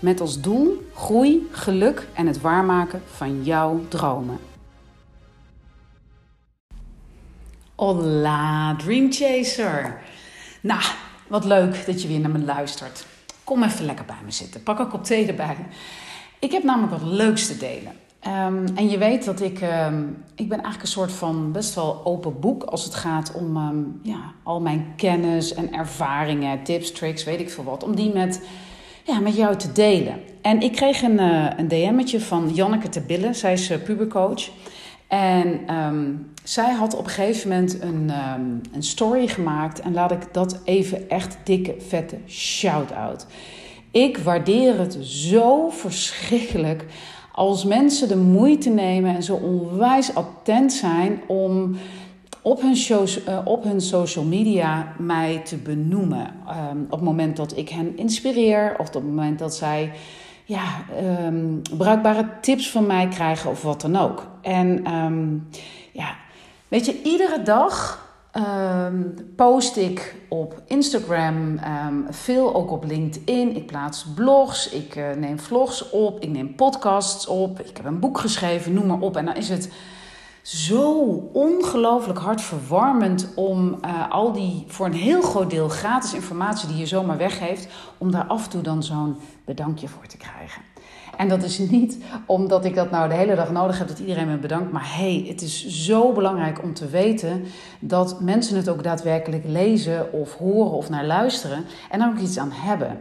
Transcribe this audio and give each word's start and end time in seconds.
Met 0.00 0.20
als 0.20 0.40
doel 0.40 0.86
groei, 0.94 1.48
geluk 1.50 2.08
en 2.14 2.26
het 2.26 2.40
waarmaken 2.40 3.02
van 3.12 3.44
jouw 3.44 3.80
dromen. 3.88 4.38
Hola, 7.74 8.76
Dreamchaser. 8.76 10.00
Nou, 10.60 10.82
wat 11.28 11.44
leuk 11.44 11.86
dat 11.86 12.02
je 12.02 12.08
weer 12.08 12.20
naar 12.20 12.30
me 12.30 12.38
luistert. 12.38 13.06
Kom 13.44 13.62
even 13.62 13.84
lekker 13.84 14.04
bij 14.04 14.16
me 14.24 14.30
zitten. 14.30 14.62
Pak 14.62 14.78
een 14.78 14.88
kop 14.88 15.04
thee 15.04 15.26
erbij. 15.26 15.56
Ik 16.38 16.52
heb 16.52 16.62
namelijk 16.62 16.92
wat 16.92 17.10
leuks 17.10 17.46
te 17.46 17.56
delen. 17.56 17.92
Um, 18.26 18.76
en 18.76 18.88
je 18.88 18.98
weet 18.98 19.24
dat 19.24 19.40
ik, 19.40 19.60
um, 19.60 20.24
ik 20.34 20.48
ben 20.48 20.58
eigenlijk 20.58 20.82
een 20.82 20.88
soort 20.88 21.12
van 21.12 21.52
best 21.52 21.74
wel 21.74 22.00
open 22.04 22.40
boek 22.40 22.62
als 22.62 22.84
het 22.84 22.94
gaat 22.94 23.32
om 23.32 23.56
um, 23.56 24.00
ja, 24.02 24.32
al 24.42 24.60
mijn 24.60 24.92
kennis 24.96 25.54
en 25.54 25.72
ervaringen, 25.72 26.62
tips, 26.62 26.92
tricks, 26.92 27.24
weet 27.24 27.40
ik 27.40 27.50
veel 27.50 27.64
wat. 27.64 27.82
Om 27.82 27.94
die 27.96 28.12
met, 28.12 28.42
ja, 29.10 29.20
met 29.20 29.36
jou 29.36 29.56
te 29.56 29.72
delen. 29.72 30.20
En 30.42 30.60
ik 30.60 30.72
kreeg 30.72 31.02
een, 31.02 31.20
uh, 31.20 31.46
een 31.56 31.68
DM'tje 31.68 32.20
van 32.20 32.50
Janneke 32.54 32.88
te 32.88 33.00
Billen. 33.00 33.34
Zij 33.34 33.52
is 33.52 33.70
uh, 33.70 33.76
pubercoach. 33.84 34.48
En 35.08 35.60
zij 36.44 36.72
had 36.72 36.96
op 36.96 37.04
een 37.04 37.10
gegeven 37.10 37.48
moment 37.48 37.82
een, 37.82 38.10
een 38.74 38.82
story 38.82 39.26
gemaakt. 39.26 39.80
En 39.80 39.92
laat 39.92 40.10
ik 40.10 40.32
dat 40.32 40.60
even 40.64 41.10
echt 41.10 41.36
dikke, 41.44 41.74
vette 41.88 42.16
shout-out. 42.26 43.26
Ik 43.90 44.18
waardeer 44.18 44.78
het 44.78 44.98
zo 45.00 45.68
verschrikkelijk 45.70 46.84
als 47.32 47.64
mensen 47.64 48.08
de 48.08 48.16
moeite 48.16 48.70
nemen 48.70 49.14
en 49.14 49.22
zo 49.22 49.34
onwijs 49.34 50.14
attent 50.14 50.72
zijn 50.72 51.20
om 51.26 51.76
op 52.42 52.60
hun, 52.60 52.76
shows, 52.76 53.26
uh, 53.26 53.38
op 53.44 53.64
hun 53.64 53.80
social 53.80 54.24
media 54.24 54.92
mij 54.98 55.40
te 55.44 55.56
benoemen. 55.56 56.26
Um, 56.70 56.84
op 56.84 56.90
het 56.90 57.00
moment 57.00 57.36
dat 57.36 57.56
ik 57.56 57.68
hen 57.68 57.96
inspireer 57.96 58.74
of 58.78 58.86
op 58.86 58.94
het 58.94 59.04
moment 59.04 59.38
dat 59.38 59.54
zij 59.54 59.92
ja, 60.44 60.64
um, 61.26 61.62
bruikbare 61.76 62.28
tips 62.40 62.70
van 62.70 62.86
mij 62.86 63.08
krijgen 63.08 63.50
of 63.50 63.62
wat 63.62 63.80
dan 63.80 63.96
ook. 63.96 64.26
En 64.42 64.94
um, 64.94 65.48
ja, 65.92 66.14
weet 66.68 66.86
je, 66.86 67.02
iedere 67.02 67.42
dag 67.42 68.08
post 69.36 69.76
ik 69.76 70.14
op 70.28 70.62
Instagram, 70.66 71.58
veel 72.10 72.54
ook 72.54 72.70
op 72.70 72.84
LinkedIn. 72.84 73.56
Ik 73.56 73.66
plaats 73.66 74.06
blogs, 74.14 74.68
ik 74.68 74.96
uh, 74.96 75.04
neem 75.16 75.38
vlogs 75.38 75.90
op, 75.90 76.20
ik 76.20 76.28
neem 76.28 76.54
podcasts 76.54 77.26
op. 77.26 77.60
Ik 77.60 77.76
heb 77.76 77.86
een 77.86 78.00
boek 78.00 78.18
geschreven, 78.18 78.72
noem 78.72 78.86
maar 78.86 79.00
op. 79.00 79.16
En 79.16 79.24
dan 79.24 79.36
is 79.36 79.48
het 79.48 79.70
zo 80.42 80.92
ongelooflijk 81.32 82.18
hartverwarmend 82.18 83.28
om 83.34 83.78
uh, 83.84 84.10
al 84.10 84.32
die 84.32 84.64
voor 84.66 84.86
een 84.86 84.92
heel 84.92 85.22
groot 85.22 85.50
deel 85.50 85.68
gratis 85.68 86.14
informatie 86.14 86.68
die 86.68 86.76
je 86.76 86.86
zomaar 86.86 87.16
weggeeft, 87.16 87.68
om 87.98 88.10
daar 88.10 88.24
af 88.26 88.44
en 88.44 88.50
toe 88.50 88.62
dan 88.62 88.82
zo'n 88.82 89.16
bedankje 89.44 89.88
voor 89.88 90.06
te 90.06 90.16
krijgen. 90.16 90.62
En 91.16 91.28
dat 91.28 91.42
is 91.42 91.58
niet 91.58 91.98
omdat 92.26 92.64
ik 92.64 92.74
dat 92.74 92.90
nou 92.90 93.08
de 93.08 93.14
hele 93.14 93.34
dag 93.34 93.50
nodig 93.50 93.78
heb 93.78 93.88
dat 93.88 93.98
iedereen 93.98 94.28
me 94.28 94.36
bedankt. 94.36 94.72
Maar 94.72 94.96
hey, 94.96 95.24
het 95.28 95.42
is 95.42 95.66
zo 95.66 96.12
belangrijk 96.12 96.62
om 96.62 96.74
te 96.74 96.86
weten 96.88 97.44
dat 97.80 98.20
mensen 98.20 98.56
het 98.56 98.68
ook 98.68 98.82
daadwerkelijk 98.82 99.44
lezen 99.46 100.12
of 100.12 100.34
horen 100.34 100.72
of 100.72 100.88
naar 100.88 101.06
luisteren. 101.06 101.64
En 101.90 101.98
daar 101.98 102.08
ook 102.08 102.18
iets 102.18 102.38
aan 102.38 102.52
hebben. 102.52 103.00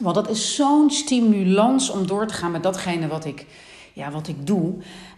Want 0.00 0.14
dat 0.14 0.30
is 0.30 0.54
zo'n 0.54 0.90
stimulans 0.90 1.90
om 1.90 2.06
door 2.06 2.26
te 2.26 2.34
gaan 2.34 2.50
met 2.50 2.62
datgene 2.62 3.08
wat 3.08 3.24
ik, 3.24 3.46
ja, 3.94 4.10
wat 4.10 4.28
ik 4.28 4.46
doe. 4.46 4.74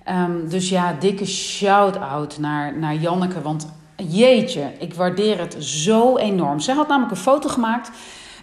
Um, 0.08 0.48
dus 0.48 0.68
ja, 0.68 0.92
dikke 0.92 1.26
shout-out 1.26 2.38
naar, 2.38 2.78
naar 2.78 2.94
Janneke. 2.94 3.42
Want 3.42 3.68
jeetje, 3.96 4.72
ik 4.78 4.94
waardeer 4.94 5.38
het 5.38 5.56
zo 5.58 6.16
enorm. 6.16 6.60
Zij 6.60 6.74
had 6.74 6.88
namelijk 6.88 7.12
een 7.12 7.22
foto 7.22 7.48
gemaakt 7.48 7.90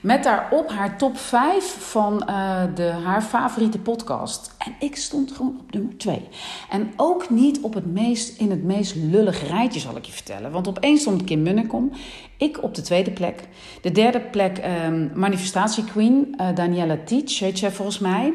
met 0.01 0.23
daarop 0.23 0.69
haar 0.69 0.97
top 0.97 1.17
5 1.17 1.75
van 1.79 2.23
uh, 2.29 2.61
de, 2.75 2.83
haar 2.83 3.21
favoriete 3.21 3.79
podcast. 3.79 4.55
En 4.57 4.75
ik 4.79 4.95
stond 4.95 5.31
gewoon 5.31 5.57
op 5.59 5.71
nummer 5.71 5.97
2. 5.97 6.27
En 6.69 6.93
ook 6.95 7.29
niet 7.29 7.59
op 7.61 7.73
het 7.73 7.85
meest, 7.85 8.39
in 8.39 8.49
het 8.49 8.63
meest 8.63 8.95
lullig 8.95 9.47
rijtje, 9.47 9.79
zal 9.79 9.95
ik 9.95 10.05
je 10.05 10.11
vertellen. 10.11 10.51
Want 10.51 10.67
opeens 10.67 11.01
stond 11.01 11.23
Kim 11.23 11.41
Munnekom. 11.41 11.91
Ik 12.37 12.63
op 12.63 12.75
de 12.75 12.81
tweede 12.81 13.11
plek. 13.11 13.47
De 13.81 13.91
derde 13.91 14.19
plek 14.19 14.61
um, 14.85 15.11
Manifestatie 15.15 15.83
Queen, 15.83 16.35
uh, 16.41 16.47
Daniela 16.55 16.97
Teach, 17.05 17.39
heet 17.39 17.59
zij 17.59 17.71
volgens 17.71 17.99
mij. 17.99 18.33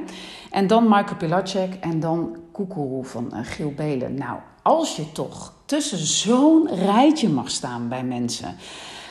En 0.51 0.67
dan 0.67 0.85
Michael 0.85 1.17
Pilacek 1.17 1.75
en 1.81 2.01
dan 2.01 2.37
Koekeroe 2.53 3.05
van 3.05 3.31
uh, 3.33 3.39
Giel 3.43 3.73
Belen. 3.77 4.15
Nou, 4.15 4.39
als 4.63 4.97
je 4.97 5.13
toch 5.13 5.53
tussen 5.65 5.99
zo'n 5.99 6.69
rijtje 6.75 7.29
mag 7.29 7.51
staan 7.51 7.89
bij 7.89 8.05
mensen 8.05 8.57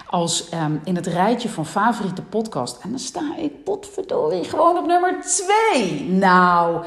als 0.10 0.50
um, 0.54 0.82
in 0.84 0.96
het 0.96 1.08
rijtje 1.08 1.50
van 1.50 1.66
favoriete 1.66 2.22
podcast. 2.22 2.80
En 2.84 2.90
dan 2.90 3.00
sta 3.00 3.36
ik, 3.38 3.64
potverdorie, 3.64 4.44
gewoon 4.44 4.78
op 4.78 4.86
nummer 4.86 5.22
2. 5.78 6.04
Nou, 6.04 6.86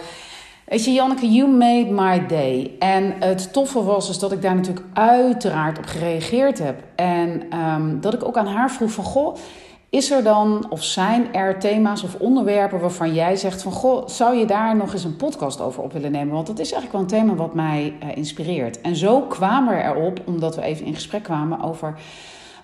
weet 0.64 0.84
je, 0.84 0.92
Janneke, 0.92 1.32
you 1.32 1.50
made 1.50 1.90
my 1.90 2.26
day. 2.26 2.76
En 2.78 3.14
het 3.18 3.52
toffe 3.52 3.82
was 3.82 4.06
dus 4.06 4.18
dat 4.18 4.32
ik 4.32 4.42
daar 4.42 4.54
natuurlijk 4.54 4.86
uiteraard 4.92 5.78
op 5.78 5.86
gereageerd 5.86 6.58
heb. 6.58 6.82
En 6.94 7.58
um, 7.58 8.00
dat 8.00 8.14
ik 8.14 8.24
ook 8.24 8.36
aan 8.36 8.46
haar 8.46 8.70
vroeg 8.70 8.90
van, 8.90 9.04
goh... 9.04 9.36
Is 9.90 10.10
er 10.10 10.22
dan 10.22 10.66
of 10.68 10.84
zijn 10.84 11.34
er 11.34 11.58
thema's 11.58 12.02
of 12.02 12.14
onderwerpen 12.14 12.80
waarvan 12.80 13.14
jij 13.14 13.36
zegt 13.36 13.62
van 13.62 13.72
goh, 13.72 14.08
zou 14.08 14.36
je 14.36 14.46
daar 14.46 14.76
nog 14.76 14.92
eens 14.92 15.04
een 15.04 15.16
podcast 15.16 15.60
over 15.60 15.82
op 15.82 15.92
willen 15.92 16.12
nemen? 16.12 16.34
Want 16.34 16.46
dat 16.46 16.58
is 16.58 16.72
eigenlijk 16.72 16.92
wel 16.92 17.00
een 17.00 17.26
thema 17.26 17.42
wat 17.42 17.54
mij 17.54 17.94
uh, 18.02 18.16
inspireert. 18.16 18.80
En 18.80 18.96
zo 18.96 19.20
kwamen 19.20 19.74
we 19.74 19.82
erop, 19.82 20.20
omdat 20.24 20.56
we 20.56 20.62
even 20.62 20.86
in 20.86 20.94
gesprek 20.94 21.22
kwamen 21.22 21.62
over 21.62 21.94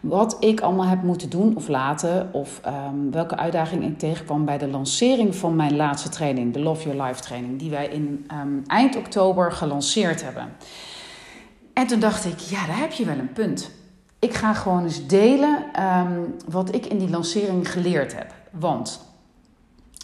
wat 0.01 0.37
ik 0.41 0.61
allemaal 0.61 0.87
heb 0.87 1.03
moeten 1.03 1.31
doen 1.31 1.57
of 1.57 1.69
laten, 1.69 2.29
of 2.33 2.61
um, 2.67 3.11
welke 3.11 3.37
uitdaging 3.37 3.85
ik 3.85 3.99
tegenkwam 3.99 4.45
bij 4.45 4.59
de 4.59 4.69
lancering 4.69 5.35
van 5.35 5.57
mijn 5.57 5.77
laatste 5.77 6.09
training, 6.09 6.53
de 6.53 6.61
Love 6.61 6.89
Your 6.89 7.03
Life 7.07 7.21
training, 7.21 7.59
die 7.59 7.71
wij 7.71 7.87
in 7.87 8.27
um, 8.33 8.63
eind 8.67 8.97
oktober 8.97 9.53
gelanceerd 9.53 10.23
hebben. 10.23 10.53
En 11.73 11.87
toen 11.87 12.01
dacht 12.01 12.25
ik, 12.25 12.39
ja, 12.39 12.67
daar 12.67 12.79
heb 12.79 12.93
je 12.93 13.05
wel 13.05 13.19
een 13.19 13.33
punt. 13.33 13.76
Ik 14.27 14.35
ga 14.35 14.55
gewoon 14.55 14.83
eens 14.83 15.07
delen 15.07 15.65
um, 15.83 16.35
wat 16.49 16.75
ik 16.75 16.87
in 16.87 16.99
die 16.99 17.11
lancering 17.11 17.71
geleerd 17.71 18.15
heb. 18.15 18.33
Want 18.51 19.01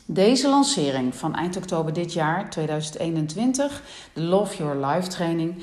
deze 0.07 0.49
lancering 0.49 1.15
van 1.15 1.35
eind 1.35 1.57
oktober 1.57 1.93
dit 1.93 2.13
jaar, 2.13 2.51
2021, 2.51 3.83
de 4.13 4.23
Love 4.23 4.57
Your 4.57 4.87
Life 4.87 5.09
training, 5.09 5.55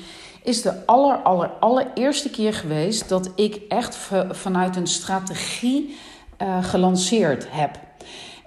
is 0.42 0.62
de 0.62 0.86
aller, 0.86 1.16
aller, 1.16 1.50
allereerste 1.60 2.30
keer 2.30 2.54
geweest 2.54 3.08
dat 3.08 3.30
ik 3.34 3.60
echt 3.68 3.98
vanuit 4.30 4.76
een 4.76 4.86
strategie 4.86 5.96
uh, 6.42 6.64
gelanceerd 6.64 7.46
heb. 7.50 7.78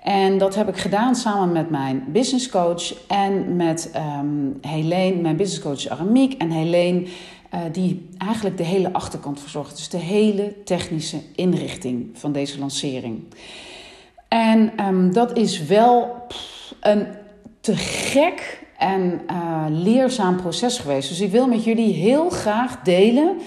En 0.03 0.37
dat 0.37 0.55
heb 0.55 0.67
ik 0.67 0.77
gedaan 0.77 1.15
samen 1.15 1.51
met 1.51 1.69
mijn 1.69 2.05
business 2.07 2.49
coach 2.49 3.07
en 3.07 3.55
met 3.55 3.91
um, 3.95 4.57
Helene, 4.61 5.21
mijn 5.21 5.37
business 5.37 5.61
coach 5.61 5.87
Aramiek 5.87 6.33
en 6.33 6.51
Helene, 6.51 7.07
die 7.71 8.09
eigenlijk 8.17 8.57
de 8.57 8.63
hele 8.63 8.93
achterkant 8.93 9.39
verzorgt. 9.39 9.77
Dus 9.77 9.89
de 9.89 9.97
hele 9.97 10.63
technische 10.63 11.17
inrichting 11.35 12.09
van 12.13 12.31
deze 12.31 12.59
lancering. 12.59 13.23
En 14.27 14.85
um, 14.85 15.13
dat 15.13 15.37
is 15.37 15.65
wel 15.65 16.25
een 16.81 17.07
te 17.59 17.75
gek 17.75 18.61
en 18.77 19.21
uh, 19.31 19.65
leerzaam 19.69 20.35
proces 20.35 20.79
geweest. 20.79 21.09
Dus 21.09 21.19
ik 21.19 21.31
wil 21.31 21.47
met 21.47 21.63
jullie 21.63 21.93
heel 21.93 22.29
graag 22.29 22.81
delen 22.81 23.37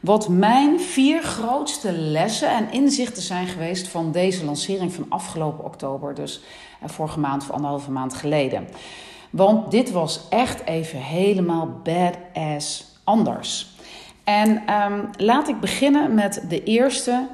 wat 0.00 0.28
mijn 0.28 0.80
vier 0.80 1.22
grootste 1.22 1.92
lessen 1.92 2.56
en 2.56 2.72
inzichten 2.72 3.22
zijn 3.22 3.46
geweest 3.46 3.88
van 3.88 4.12
deze 4.12 4.44
lancering 4.44 4.92
van 4.92 5.06
afgelopen 5.08 5.64
oktober, 5.64 6.14
dus 6.14 6.40
uh, 6.82 6.88
vorige 6.88 7.18
maand 7.18 7.42
of 7.42 7.50
anderhalve 7.50 7.90
maand 7.90 8.14
geleden. 8.14 8.68
Want 9.30 9.70
dit 9.70 9.90
was 9.90 10.20
echt 10.28 10.66
even 10.66 10.98
helemaal 10.98 11.80
badass 11.82 12.89
anders. 13.04 13.68
En 14.24 14.74
um, 14.74 15.10
laat 15.16 15.48
ik 15.48 15.60
beginnen 15.60 16.14
met 16.14 16.44
de 16.48 16.62
eerste, 16.62 17.26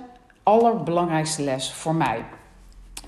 allerbelangrijkste 0.43 1.43
les 1.43 1.73
voor 1.73 1.95
mij. 1.95 2.25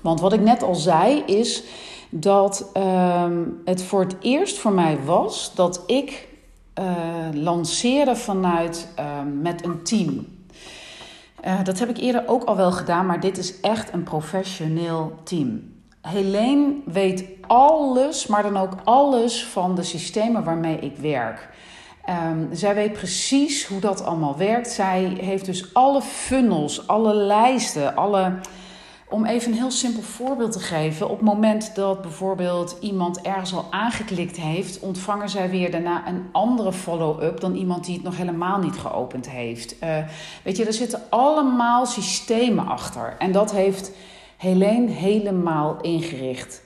Want 0.01 0.19
wat 0.19 0.33
ik 0.33 0.41
net 0.41 0.63
al 0.63 0.75
zei 0.75 1.19
is 1.25 1.63
dat 2.09 2.71
um, 2.77 3.61
het 3.65 3.83
voor 3.83 3.99
het 3.99 4.15
eerst 4.21 4.57
voor 4.57 4.71
mij 4.71 4.97
was 5.05 5.55
dat 5.55 5.83
ik 5.85 6.27
uh, 6.79 6.85
lanceerde 7.33 8.15
vanuit 8.15 8.87
uh, 8.99 9.05
met 9.41 9.65
een 9.65 9.83
team. 9.83 10.27
Uh, 11.45 11.63
dat 11.63 11.79
heb 11.79 11.89
ik 11.89 11.97
eerder 11.97 12.23
ook 12.27 12.43
al 12.43 12.55
wel 12.55 12.71
gedaan, 12.71 13.05
maar 13.05 13.19
dit 13.19 13.37
is 13.37 13.59
echt 13.59 13.93
een 13.93 14.03
professioneel 14.03 15.19
team. 15.23 15.77
Helene 16.01 16.73
weet 16.85 17.25
alles, 17.47 18.27
maar 18.27 18.43
dan 18.43 18.57
ook 18.57 18.73
alles 18.83 19.45
van 19.45 19.75
de 19.75 19.83
systemen 19.83 20.43
waarmee 20.43 20.79
ik 20.79 20.97
werk. 20.97 21.49
Um, 22.09 22.49
zij 22.51 22.75
weet 22.75 22.93
precies 22.93 23.65
hoe 23.65 23.79
dat 23.79 24.03
allemaal 24.03 24.37
werkt. 24.37 24.69
Zij 24.69 25.17
heeft 25.21 25.45
dus 25.45 25.73
alle 25.73 26.01
funnels, 26.01 26.87
alle 26.87 27.13
lijsten, 27.13 27.95
alle. 27.95 28.33
Om 29.09 29.25
even 29.25 29.51
een 29.51 29.57
heel 29.57 29.71
simpel 29.71 30.01
voorbeeld 30.01 30.51
te 30.51 30.59
geven. 30.59 31.09
Op 31.09 31.17
het 31.17 31.25
moment 31.25 31.75
dat 31.75 32.01
bijvoorbeeld 32.01 32.77
iemand 32.79 33.21
ergens 33.21 33.53
al 33.53 33.65
aangeklikt 33.69 34.37
heeft, 34.37 34.79
ontvangen 34.79 35.29
zij 35.29 35.49
weer 35.49 35.71
daarna 35.71 36.07
een 36.07 36.25
andere 36.31 36.73
follow-up 36.73 37.39
dan 37.39 37.55
iemand 37.55 37.85
die 37.85 37.95
het 37.95 38.03
nog 38.03 38.17
helemaal 38.17 38.59
niet 38.59 38.75
geopend 38.75 39.29
heeft. 39.29 39.75
Uh, 39.83 39.97
weet 40.43 40.57
je, 40.57 40.65
er 40.65 40.73
zitten 40.73 41.01
allemaal 41.09 41.85
systemen 41.85 42.67
achter. 42.67 43.15
En 43.19 43.31
dat 43.31 43.51
heeft 43.51 43.91
Helene 44.37 44.91
helemaal 44.91 45.81
ingericht. 45.81 46.63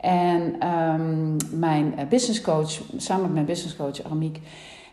En 0.00 0.68
um, 0.68 1.36
mijn 1.50 1.94
business 2.08 2.40
coach, 2.40 2.80
samen 2.96 3.22
met 3.22 3.32
mijn 3.32 3.46
business 3.46 3.76
coach 3.76 4.04
Aramiek, 4.04 4.38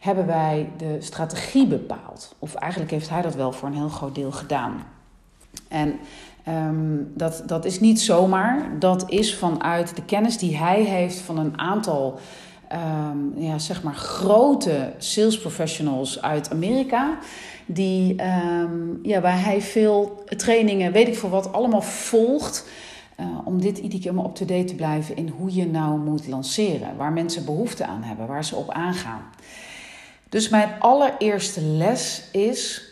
hebben 0.03 0.25
wij 0.25 0.69
de 0.77 0.97
strategie 1.00 1.67
bepaald. 1.67 2.35
Of 2.39 2.53
eigenlijk 2.55 2.91
heeft 2.91 3.09
hij 3.09 3.21
dat 3.21 3.35
wel 3.35 3.51
voor 3.51 3.67
een 3.67 3.75
heel 3.75 3.89
groot 3.89 4.15
deel 4.15 4.31
gedaan. 4.31 4.83
En 5.67 5.95
um, 6.47 7.11
dat, 7.15 7.44
dat 7.45 7.65
is 7.65 7.79
niet 7.79 8.01
zomaar. 8.01 8.79
Dat 8.79 9.09
is 9.09 9.35
vanuit 9.35 9.95
de 9.95 10.05
kennis 10.05 10.38
die 10.38 10.57
hij 10.57 10.81
heeft 10.81 11.19
van 11.19 11.38
een 11.38 11.59
aantal 11.59 12.19
um, 12.71 13.33
ja, 13.35 13.59
zeg 13.59 13.83
maar 13.83 13.95
grote 13.95 14.94
sales 14.97 15.39
professionals 15.39 16.21
uit 16.21 16.51
Amerika. 16.51 17.17
Die, 17.65 18.15
um, 18.23 19.00
ja, 19.03 19.21
waar 19.21 19.44
hij 19.44 19.61
veel 19.61 20.23
trainingen, 20.25 20.91
weet 20.91 21.07
ik 21.07 21.17
veel 21.17 21.29
wat, 21.29 21.53
allemaal 21.53 21.81
volgt. 21.81 22.67
Uh, 23.19 23.25
om 23.44 23.61
dit 23.61 23.77
iedere 23.77 24.01
keer 24.01 24.13
maar 24.13 24.25
up-to-date 24.25 24.63
te 24.63 24.75
blijven 24.75 25.15
in 25.15 25.27
hoe 25.38 25.55
je 25.55 25.67
nou 25.67 26.00
moet 26.00 26.27
lanceren. 26.27 26.97
Waar 26.97 27.11
mensen 27.11 27.45
behoefte 27.45 27.85
aan 27.85 28.03
hebben, 28.03 28.27
waar 28.27 28.45
ze 28.45 28.55
op 28.55 28.71
aangaan. 28.71 29.21
Dus 30.33 30.50
mijn 30.50 30.69
allereerste 30.80 31.62
les 31.62 32.24
is: 32.31 32.83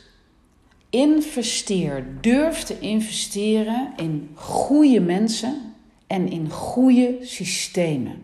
investeer, 0.89 2.05
durf 2.21 2.63
te 2.63 2.79
investeren 2.79 3.93
in 3.95 4.31
goede 4.33 4.99
mensen 4.99 5.73
en 6.07 6.31
in 6.31 6.49
goede 6.49 7.17
systemen. 7.21 8.23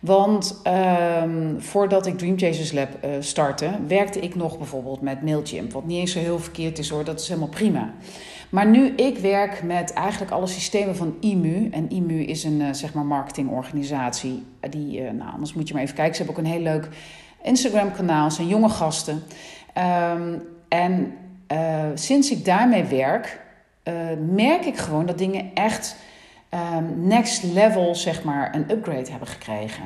Want 0.00 0.62
um, 1.22 1.60
voordat 1.60 2.06
ik 2.06 2.18
Dream 2.18 2.38
Chasers 2.38 2.72
Lab 2.72 2.88
uh, 3.04 3.10
startte, 3.20 3.70
werkte 3.86 4.20
ik 4.20 4.34
nog 4.34 4.58
bijvoorbeeld 4.58 5.00
met 5.00 5.22
Mailchimp. 5.22 5.72
Wat 5.72 5.86
niet 5.86 5.98
eens 5.98 6.12
zo 6.12 6.18
heel 6.18 6.38
verkeerd 6.38 6.78
is 6.78 6.88
hoor, 6.88 7.04
dat 7.04 7.20
is 7.20 7.28
helemaal 7.28 7.48
prima. 7.48 7.94
Maar 8.50 8.66
nu 8.66 8.88
ik 8.88 9.18
werk 9.18 9.62
met 9.62 9.92
eigenlijk 9.92 10.32
alle 10.32 10.46
systemen 10.46 10.96
van 10.96 11.16
IMU. 11.20 11.68
En 11.70 11.90
IMU 11.90 12.22
is 12.22 12.44
een 12.44 12.60
uh, 12.60 12.72
zeg 12.72 12.94
maar 12.94 13.04
marketingorganisatie. 13.04 14.42
Die, 14.70 15.00
uh, 15.00 15.10
nou, 15.10 15.32
anders 15.32 15.54
moet 15.54 15.68
je 15.68 15.74
maar 15.74 15.82
even 15.82 15.94
kijken. 15.94 16.14
Ze 16.14 16.22
hebben 16.22 16.40
ook 16.40 16.46
een 16.46 16.56
heel 16.56 16.72
leuk 16.72 16.88
Instagram-kanaal, 17.42 18.30
zijn 18.30 18.48
jonge 18.48 18.68
gasten. 18.68 19.22
Um, 20.14 20.42
en 20.68 21.14
uh, 21.52 21.84
sinds 21.94 22.30
ik 22.30 22.44
daarmee 22.44 22.84
werk, 22.84 23.40
uh, 23.84 23.94
merk 24.28 24.64
ik 24.64 24.76
gewoon 24.76 25.06
dat 25.06 25.18
dingen 25.18 25.50
echt 25.54 25.96
um, 26.76 27.06
next 27.06 27.42
level, 27.42 27.94
zeg 27.94 28.24
maar, 28.24 28.54
een 28.54 28.70
upgrade 28.70 29.10
hebben 29.10 29.28
gekregen. 29.28 29.82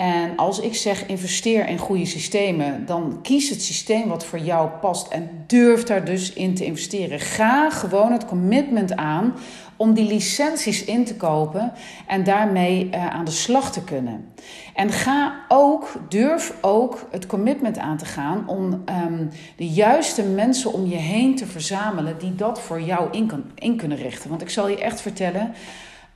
En 0.00 0.36
als 0.36 0.60
ik 0.60 0.74
zeg 0.74 1.06
investeer 1.06 1.68
in 1.68 1.78
goede 1.78 2.06
systemen, 2.06 2.86
dan 2.86 3.18
kies 3.22 3.50
het 3.50 3.62
systeem 3.62 4.08
wat 4.08 4.24
voor 4.24 4.38
jou 4.38 4.68
past 4.68 5.08
en 5.08 5.44
durf 5.46 5.84
daar 5.84 6.04
dus 6.04 6.32
in 6.32 6.54
te 6.54 6.64
investeren. 6.64 7.20
Ga 7.20 7.70
gewoon 7.70 8.12
het 8.12 8.26
commitment 8.26 8.96
aan 8.96 9.34
om 9.76 9.94
die 9.94 10.06
licenties 10.06 10.84
in 10.84 11.04
te 11.04 11.16
kopen 11.16 11.72
en 12.06 12.24
daarmee 12.24 12.84
uh, 12.84 13.06
aan 13.06 13.24
de 13.24 13.30
slag 13.30 13.72
te 13.72 13.84
kunnen. 13.84 14.32
En 14.74 14.90
ga 14.90 15.44
ook, 15.48 15.92
durf 16.08 16.54
ook 16.60 17.06
het 17.10 17.26
commitment 17.26 17.78
aan 17.78 17.96
te 17.96 18.04
gaan 18.04 18.48
om 18.48 18.84
um, 19.06 19.30
de 19.56 19.68
juiste 19.68 20.22
mensen 20.22 20.72
om 20.72 20.86
je 20.86 20.96
heen 20.96 21.36
te 21.36 21.46
verzamelen 21.46 22.18
die 22.18 22.34
dat 22.34 22.60
voor 22.60 22.80
jou 22.80 23.08
in, 23.10 23.26
kan, 23.26 23.44
in 23.54 23.76
kunnen 23.76 23.98
richten. 23.98 24.30
Want 24.30 24.42
ik 24.42 24.50
zal 24.50 24.68
je 24.68 24.80
echt 24.80 25.00
vertellen. 25.00 25.54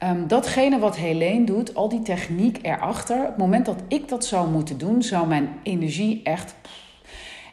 Um, 0.02 0.26
datgene 0.26 0.78
wat 0.78 0.96
Helene 0.96 1.44
doet, 1.44 1.74
al 1.74 1.88
die 1.88 2.02
techniek 2.02 2.58
erachter, 2.62 3.20
op 3.20 3.26
het 3.26 3.36
moment 3.36 3.66
dat 3.66 3.82
ik 3.88 4.08
dat 4.08 4.24
zou 4.24 4.48
moeten 4.48 4.78
doen, 4.78 5.02
zou 5.02 5.26
mijn 5.26 5.48
energie 5.62 6.20
echt. 6.22 6.54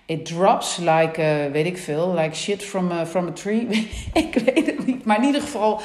It 0.06 0.26
drops 0.26 0.78
like, 0.78 1.22
uh, 1.22 1.52
weet 1.52 1.66
ik 1.66 1.78
veel, 1.78 2.14
like 2.14 2.36
shit 2.36 2.64
from, 2.64 2.92
uh, 2.92 3.06
from 3.06 3.28
a 3.28 3.32
tree. 3.32 3.68
ik 4.14 4.34
weet 4.46 4.66
het 4.66 4.86
niet. 4.86 5.06
Maar 5.06 5.18
in 5.18 5.24
ieder 5.24 5.42
geval, 5.42 5.82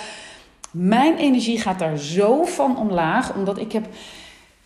mijn 0.71 1.17
energie 1.17 1.61
gaat 1.61 1.79
daar 1.79 1.99
zo 1.99 2.45
van 2.45 2.79
omlaag, 2.79 3.35
omdat 3.35 3.59
ik 3.59 3.73
heb 3.73 3.87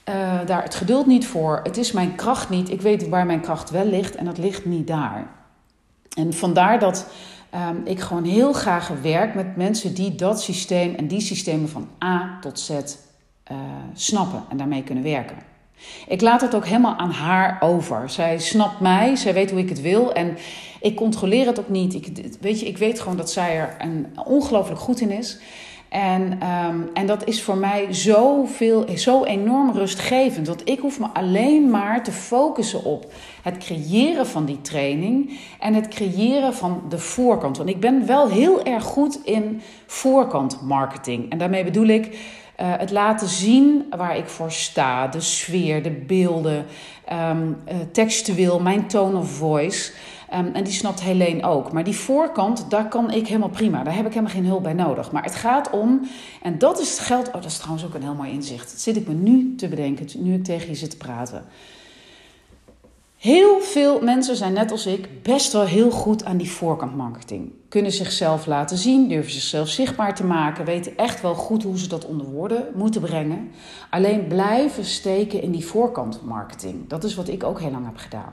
uh, 0.09 0.15
daar 0.47 0.63
het 0.63 0.75
geduld 0.75 1.07
niet 1.07 1.27
voor. 1.27 1.61
Het 1.63 1.77
is 1.77 1.93
mijn 1.93 2.15
kracht 2.15 2.49
niet. 2.49 2.71
Ik 2.71 2.81
weet 2.81 3.09
waar 3.09 3.27
mijn 3.27 3.41
kracht 3.41 3.71
wel 3.71 3.85
ligt 3.85 4.15
en 4.15 4.25
dat 4.25 4.39
ligt 4.39 4.65
niet 4.65 4.87
daar. 4.87 5.27
En 6.17 6.33
vandaar 6.33 6.79
dat 6.79 7.07
um, 7.55 7.81
ik 7.85 8.01
gewoon 8.01 8.25
heel 8.25 8.53
graag 8.53 8.89
werk 9.03 9.35
met 9.35 9.57
mensen 9.57 9.95
die 9.95 10.15
dat 10.15 10.43
systeem 10.43 10.95
en 10.95 11.07
die 11.07 11.21
systemen 11.21 11.69
van 11.69 11.89
A 12.05 12.39
tot 12.41 12.61
Z 12.61 12.71
uh, 12.71 13.59
snappen 13.95 14.45
en 14.49 14.57
daarmee 14.57 14.83
kunnen 14.83 15.05
werken. 15.05 15.37
Ik 16.09 16.21
laat 16.21 16.41
het 16.41 16.55
ook 16.55 16.67
helemaal 16.67 16.97
aan 16.97 17.11
haar 17.11 17.59
over. 17.61 18.11
Zij 18.11 18.39
snapt 18.39 18.81
mij, 18.81 19.17
zij 19.17 19.35
weet 19.35 19.51
hoe 19.51 19.61
ik 19.61 19.69
het 19.69 19.81
wil 19.81 20.13
en 20.13 20.37
ik 20.81 20.97
controleer 20.97 21.47
het 21.47 21.61
ook 21.61 21.69
niet. 21.69 21.95
Ik, 21.95 22.37
weet 22.41 22.61
je, 22.61 22.67
ik 22.67 22.79
weet 22.79 23.01
gewoon 23.01 23.17
dat 23.17 23.31
zij 23.31 23.57
er 23.57 23.77
een, 23.79 24.07
ongelooflijk 24.25 24.81
goed 24.81 25.01
in 25.01 25.11
is. 25.11 25.39
En, 25.91 26.23
um, 26.23 26.91
en 26.95 27.07
dat 27.07 27.27
is 27.27 27.43
voor 27.43 27.57
mij 27.57 27.93
zo, 27.93 28.45
veel, 28.45 28.85
zo 28.97 29.25
enorm 29.25 29.71
rustgevend. 29.73 30.47
Want 30.47 30.69
ik 30.69 30.79
hoef 30.79 30.99
me 30.99 31.07
alleen 31.13 31.71
maar 31.71 32.05
te 32.05 32.13
focussen 32.13 32.85
op 32.85 33.13
het 33.43 33.59
creëren 33.59 34.27
van 34.27 34.45
die 34.45 34.61
training 34.61 35.39
en 35.61 35.75
het 35.75 35.89
creëren 35.89 36.55
van 36.55 36.83
de 36.89 36.99
voorkant. 36.99 37.57
Want 37.57 37.69
ik 37.69 37.81
ben 37.81 38.07
wel 38.07 38.29
heel 38.29 38.65
erg 38.65 38.85
goed 38.85 39.21
in 39.25 39.61
voorkant 39.87 40.61
marketing. 40.63 41.31
En 41.31 41.39
daarmee 41.39 41.65
bedoel 41.65 41.87
ik 41.87 42.07
uh, 42.07 42.17
het 42.57 42.91
laten 42.91 43.29
zien 43.29 43.85
waar 43.97 44.17
ik 44.17 44.29
voor 44.29 44.53
sta, 44.53 45.07
de 45.07 45.21
sfeer, 45.21 45.83
de 45.83 45.91
beelden, 45.91 46.67
um, 47.13 47.57
uh, 47.69 47.75
textueel, 47.93 48.61
mijn 48.61 48.87
tone 48.87 49.19
of 49.19 49.31
voice. 49.31 49.93
Um, 50.35 50.47
en 50.55 50.65
die 50.65 50.73
snapt 50.73 51.03
Helene 51.03 51.43
ook. 51.43 51.73
Maar 51.73 51.85
die 51.85 51.97
voorkant, 51.97 52.71
daar 52.71 52.89
kan 52.89 53.11
ik 53.11 53.27
helemaal 53.27 53.49
prima. 53.49 53.83
Daar 53.83 53.95
heb 53.95 54.07
ik 54.07 54.13
helemaal 54.13 54.35
geen 54.35 54.47
hulp 54.47 54.63
bij 54.63 54.73
nodig. 54.73 55.13
Maar 55.13 55.23
het 55.23 55.35
gaat 55.35 55.71
om, 55.71 56.01
en 56.43 56.59
dat 56.59 56.81
is 56.81 56.99
geld. 56.99 57.27
Oh, 57.27 57.33
dat 57.33 57.45
is 57.45 57.57
trouwens 57.57 57.85
ook 57.85 57.95
een 57.95 58.03
heel 58.03 58.15
mooi 58.15 58.31
inzicht. 58.31 58.71
Dat 58.71 58.81
zit 58.81 58.97
ik 58.97 59.09
me 59.09 59.15
nu 59.15 59.55
te 59.55 59.69
bedenken, 59.69 60.07
nu 60.23 60.35
ik 60.35 60.45
tegen 60.45 60.69
je 60.69 60.75
zit 60.75 60.91
te 60.91 60.97
praten. 60.97 61.45
Heel 63.21 63.61
veel 63.61 64.01
mensen 64.01 64.37
zijn 64.37 64.53
net 64.53 64.71
als 64.71 64.87
ik 64.87 65.23
best 65.23 65.53
wel 65.53 65.65
heel 65.65 65.91
goed 65.91 66.25
aan 66.25 66.37
die 66.37 66.51
voorkantmarketing. 66.51 67.53
Kunnen 67.69 67.93
zichzelf 67.93 68.47
laten 68.47 68.77
zien, 68.77 69.09
durven 69.09 69.33
zichzelf 69.33 69.69
zichtbaar 69.69 70.15
te 70.15 70.25
maken, 70.25 70.65
weten 70.65 70.97
echt 70.97 71.21
wel 71.21 71.35
goed 71.35 71.63
hoe 71.63 71.79
ze 71.79 71.89
dat 71.89 72.07
onder 72.07 72.27
woorden 72.27 72.67
moeten 72.75 73.01
brengen. 73.01 73.51
Alleen 73.91 74.27
blijven 74.27 74.85
steken 74.85 75.43
in 75.43 75.51
die 75.51 75.67
voorkantmarketing. 75.67 76.89
Dat 76.89 77.05
is 77.05 77.15
wat 77.15 77.29
ik 77.29 77.45
ook 77.45 77.61
heel 77.61 77.71
lang 77.71 77.87
heb 77.87 77.97
gedaan. 77.97 78.33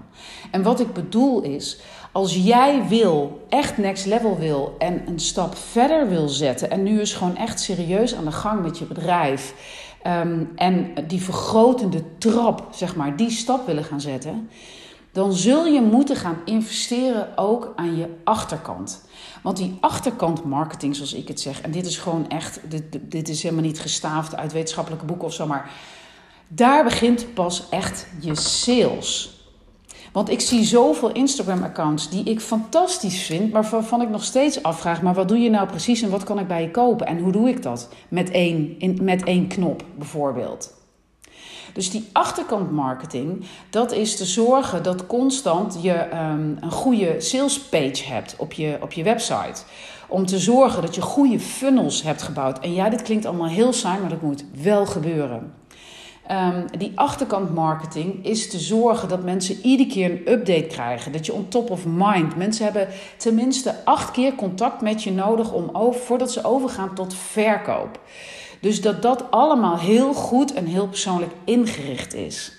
En 0.52 0.64
wat 0.64 0.80
ik 0.80 0.94
bedoel 0.94 1.42
is, 1.42 1.80
als 2.12 2.36
jij 2.36 2.88
wil, 2.88 3.46
echt 3.50 3.78
next 3.78 4.06
level 4.06 4.38
wil 4.38 4.76
en 4.78 5.02
een 5.08 5.20
stap 5.20 5.56
verder 5.56 6.10
wil 6.10 6.28
zetten 6.28 6.72
en 6.72 6.84
nu 6.84 7.02
is 7.02 7.14
gewoon 7.14 7.38
echt 7.38 7.60
serieus 7.60 8.16
aan 8.16 8.26
de 8.26 8.32
gang 8.32 8.62
met 8.62 8.78
je 8.78 8.86
bedrijf. 8.86 9.54
Um, 10.08 10.52
en 10.56 10.94
die 11.08 11.22
vergrotende 11.22 12.04
trap, 12.18 12.68
zeg 12.72 12.96
maar, 12.96 13.16
die 13.16 13.30
stap 13.30 13.66
willen 13.66 13.84
gaan 13.84 14.02
zetten 14.02 14.50
dan 15.18 15.34
zul 15.34 15.66
je 15.66 15.82
moeten 15.82 16.16
gaan 16.16 16.38
investeren 16.46 17.38
ook 17.38 17.74
aan 17.76 17.96
je 17.96 18.08
achterkant. 18.24 19.06
Want 19.44 19.58
die 19.58 19.78
achterkant 19.80 20.44
marketing, 20.44 20.96
zoals 20.96 21.14
ik 21.14 21.28
het 21.28 21.40
zeg, 21.42 21.62
en 21.62 21.72
dit 21.72 21.86
is 21.86 21.98
gewoon 21.98 22.30
echt, 22.30 22.60
dit, 23.02 23.30
is 23.30 23.44
helemaal 23.44 23.64
niet 23.64 23.80
gestaafd 23.80 24.36
uit 24.36 24.54
wetenschappelijke 24.54 25.06
boeken 25.06 25.28
of 25.28 25.34
zo, 25.34 25.48
maar 25.48 25.72
daar 26.48 26.84
begint 26.84 27.34
pas 27.34 27.70
echt 27.70 28.08
je 28.20 28.36
sales. 28.36 29.42
Want 30.12 30.30
ik 30.30 30.42
zie 30.42 30.64
zoveel 30.64 31.12
Instagram-accounts 31.12 32.10
die 32.10 32.24
ik 32.24 32.40
fantastisch 32.40 33.22
vind, 33.22 33.52
maar 33.52 33.70
waarvan 33.70 34.02
ik 34.02 34.10
nog 34.10 34.24
steeds 34.24 34.64
afvraag: 34.64 35.02
maar 35.02 35.14
wat 35.14 35.28
doe 35.28 35.40
je 35.40 35.50
nou 35.50 35.68
precies 35.68 36.02
en 36.02 36.10
wat 36.10 36.24
kan 36.24 36.40
ik 36.40 36.48
bij 36.48 36.62
je 36.62 36.72
kopen? 36.72 37.08
En 37.08 37.20
hoe 37.20 37.32
doe 37.32 37.50
ik 37.50 37.64
dat? 37.64 37.90
Met 38.08 38.32
één, 38.32 38.78
met 39.02 39.24
één 39.24 39.48
knop 39.48 39.84
bijvoorbeeld. 39.96 40.77
Dus 41.78 41.90
die 41.90 42.10
achterkant 42.12 42.72
marketing, 42.72 43.46
dat 43.70 43.92
is 43.92 44.16
te 44.16 44.26
zorgen 44.26 44.84
dat 44.84 45.06
constant 45.06 45.78
je 45.82 46.08
um, 46.14 46.58
een 46.62 46.72
goede 46.72 47.16
sales 47.18 47.60
page 47.60 48.04
hebt 48.06 48.36
op 48.38 48.54
je, 48.54 48.78
op 48.82 48.92
je 48.92 49.04
website. 49.04 49.62
Om 50.08 50.26
te 50.26 50.40
zorgen 50.40 50.82
dat 50.82 50.96
je 50.96 51.02
goede 51.02 51.40
funnels 51.40 52.04
hebt 52.04 52.22
gebouwd. 52.22 52.60
En 52.60 52.74
ja, 52.74 52.90
dit 52.90 53.02
klinkt 53.02 53.26
allemaal 53.26 53.48
heel 53.48 53.74
saai, 53.74 54.00
maar 54.00 54.10
dat 54.10 54.22
moet 54.22 54.46
wel 54.62 54.86
gebeuren. 54.86 55.54
Um, 56.32 56.66
die 56.78 56.92
achterkant 56.96 57.54
marketing 57.54 58.26
is 58.26 58.50
te 58.50 58.60
zorgen 58.60 59.10
dat 59.10 59.24
mensen 59.24 59.60
iedere 59.62 59.90
keer 59.90 60.12
een 60.12 60.32
update 60.32 60.68
krijgen. 60.68 61.12
Dat 61.12 61.26
je 61.26 61.34
on 61.34 61.48
top 61.48 61.70
of 61.70 61.86
mind. 61.86 62.36
Mensen 62.36 62.66
hebben 62.66 62.88
tenminste 63.18 63.76
acht 63.86 64.12
keer 64.12 64.36
contact 64.36 64.82
met 64.82 65.04
je 65.04 65.12
nodig 65.12 65.52
om 65.52 65.70
over, 65.74 66.02
voordat 66.02 66.32
ze 66.32 66.44
overgaan 66.44 66.96
tot 66.96 67.16
verkoop. 67.16 68.00
Dus 68.62 68.82
dat 68.82 69.02
dat 69.02 69.32
allemaal 69.32 69.78
heel 69.78 70.14
goed 70.14 70.54
en 70.54 70.66
heel 70.66 70.88
persoonlijk 70.88 71.32
ingericht 71.44 72.14
is. 72.14 72.52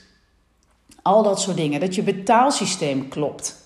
Al 1.03 1.23
dat 1.23 1.41
soort 1.41 1.57
dingen. 1.57 1.81
Dat 1.81 1.95
je 1.95 2.03
betaalsysteem 2.03 3.09
klopt. 3.09 3.57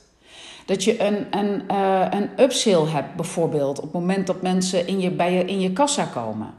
Dat 0.67 0.85
je 0.85 1.03
een, 1.03 1.27
een, 1.31 1.63
uh, 1.71 2.07
een 2.11 2.31
upsale 2.41 2.89
hebt 2.89 3.15
bijvoorbeeld 3.17 3.79
op 3.79 3.85
het 3.85 3.93
moment 3.93 4.27
dat 4.27 4.43
mensen 4.43 4.87
in 4.87 5.01
je, 5.01 5.11
bij 5.11 5.33
je 5.33 5.45
in 5.45 5.61
je 5.61 5.73
kassa 5.73 6.05
komen. 6.05 6.55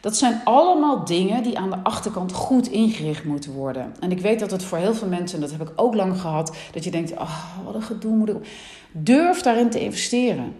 Dat 0.00 0.16
zijn 0.16 0.40
allemaal 0.44 1.04
dingen 1.04 1.42
die 1.42 1.58
aan 1.58 1.70
de 1.70 1.82
achterkant 1.82 2.32
goed 2.32 2.68
ingericht 2.68 3.24
moeten 3.24 3.52
worden. 3.52 3.94
En 4.00 4.10
ik 4.10 4.20
weet 4.20 4.40
dat 4.40 4.50
het 4.50 4.64
voor 4.64 4.78
heel 4.78 4.94
veel 4.94 5.08
mensen, 5.08 5.34
en 5.34 5.48
dat 5.48 5.58
heb 5.58 5.68
ik 5.68 5.72
ook 5.76 5.94
lang 5.94 6.20
gehad, 6.20 6.56
dat 6.72 6.84
je 6.84 6.90
denkt: 6.90 7.12
oh, 7.12 7.64
wat 7.64 7.74
een 7.74 7.82
gedoe 7.82 8.16
moet 8.16 8.28
ik. 8.28 8.36
Durf 8.92 9.42
daarin 9.42 9.70
te 9.70 9.80
investeren. 9.80 10.56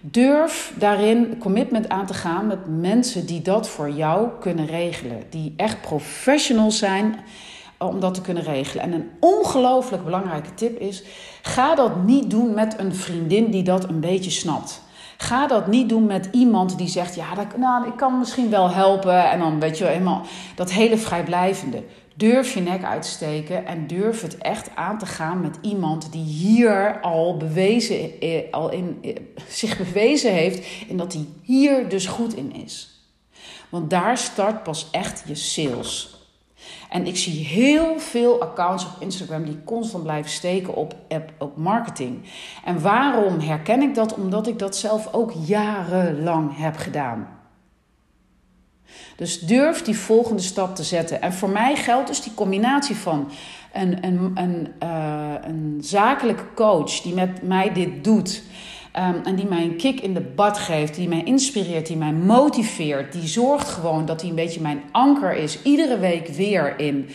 Durf 0.00 0.72
daarin 0.76 1.38
commitment 1.38 1.88
aan 1.88 2.06
te 2.06 2.14
gaan 2.14 2.46
met 2.46 2.58
mensen 2.80 3.26
die 3.26 3.42
dat 3.42 3.68
voor 3.68 3.90
jou 3.90 4.28
kunnen 4.40 4.66
regelen. 4.66 5.22
Die 5.30 5.54
echt 5.56 5.80
professionals 5.80 6.78
zijn 6.78 7.16
om 7.78 8.00
dat 8.00 8.14
te 8.14 8.20
kunnen 8.20 8.42
regelen. 8.42 8.84
En 8.84 8.92
een 8.92 9.10
ongelooflijk 9.20 10.04
belangrijke 10.04 10.54
tip 10.54 10.80
is: 10.80 11.02
ga 11.42 11.74
dat 11.74 12.04
niet 12.04 12.30
doen 12.30 12.54
met 12.54 12.78
een 12.78 12.94
vriendin 12.94 13.50
die 13.50 13.62
dat 13.62 13.88
een 13.88 14.00
beetje 14.00 14.30
snapt. 14.30 14.82
Ga 15.16 15.46
dat 15.46 15.66
niet 15.66 15.88
doen 15.88 16.06
met 16.06 16.28
iemand 16.32 16.78
die 16.78 16.88
zegt: 16.88 17.14
Ja, 17.14 17.26
nou, 17.56 17.86
ik 17.86 17.96
kan 17.96 18.18
misschien 18.18 18.50
wel 18.50 18.70
helpen. 18.70 19.30
En 19.30 19.38
dan 19.38 19.60
weet 19.60 19.78
je 19.78 19.84
helemaal 19.84 20.22
dat 20.54 20.72
hele 20.72 20.98
vrijblijvende. 20.98 21.82
Durf 22.20 22.54
je 22.54 22.60
nek 22.60 22.84
uit 22.84 23.02
te 23.02 23.08
steken 23.08 23.66
en 23.66 23.86
durf 23.86 24.22
het 24.22 24.38
echt 24.38 24.70
aan 24.74 24.98
te 24.98 25.06
gaan 25.06 25.40
met 25.40 25.58
iemand 25.60 26.12
die 26.12 26.24
hier 26.24 27.00
al, 27.00 27.36
bewezen, 27.36 28.20
eh, 28.20 28.42
al 28.50 28.70
in, 28.70 28.98
eh, 29.02 29.16
zich 29.48 29.78
bewezen 29.78 30.32
heeft 30.32 30.88
en 30.88 30.96
dat 30.96 31.12
hij 31.12 31.24
hier 31.42 31.88
dus 31.88 32.06
goed 32.06 32.34
in 32.34 32.54
is. 32.54 33.00
Want 33.68 33.90
daar 33.90 34.18
start 34.18 34.62
pas 34.62 34.88
echt 34.90 35.22
je 35.26 35.34
sales. 35.34 36.18
En 36.90 37.06
ik 37.06 37.16
zie 37.16 37.44
heel 37.44 37.98
veel 37.98 38.40
accounts 38.40 38.84
op 38.84 38.92
Instagram 38.98 39.44
die 39.44 39.64
constant 39.64 40.02
blijven 40.02 40.30
steken 40.30 40.74
op, 40.74 40.94
op 41.38 41.56
marketing. 41.56 42.22
En 42.64 42.80
waarom 42.80 43.38
herken 43.38 43.82
ik 43.82 43.94
dat? 43.94 44.14
Omdat 44.14 44.46
ik 44.46 44.58
dat 44.58 44.76
zelf 44.76 45.12
ook 45.12 45.32
jarenlang 45.46 46.56
heb 46.56 46.76
gedaan. 46.76 47.39
Dus 49.16 49.40
durf 49.40 49.82
die 49.82 49.96
volgende 49.96 50.42
stap 50.42 50.76
te 50.76 50.82
zetten. 50.82 51.22
En 51.22 51.32
voor 51.32 51.50
mij 51.50 51.76
geldt 51.76 52.08
dus 52.08 52.22
die 52.22 52.34
combinatie 52.34 52.96
van 52.96 53.30
een, 53.72 54.04
een, 54.04 54.30
een, 54.34 54.68
uh, 54.82 55.34
een 55.42 55.78
zakelijke 55.80 56.54
coach 56.54 57.00
die 57.00 57.14
met 57.14 57.42
mij 57.42 57.72
dit 57.72 58.04
doet. 58.04 58.42
Um, 58.96 59.20
en 59.24 59.36
die 59.36 59.46
mij 59.46 59.62
een 59.62 59.76
kick 59.76 60.00
in 60.00 60.14
de 60.14 60.20
bad 60.20 60.58
geeft, 60.58 60.94
die 60.94 61.08
mij 61.08 61.24
inspireert, 61.24 61.86
die 61.86 61.96
mij 61.96 62.12
motiveert. 62.12 63.12
Die 63.12 63.26
zorgt 63.26 63.68
gewoon 63.68 64.06
dat 64.06 64.20
hij 64.20 64.30
een 64.30 64.36
beetje 64.36 64.60
mijn 64.60 64.82
anker 64.90 65.36
is. 65.36 65.62
Iedere 65.62 65.98
week 65.98 66.28
weer 66.28 66.78
in 66.78 67.08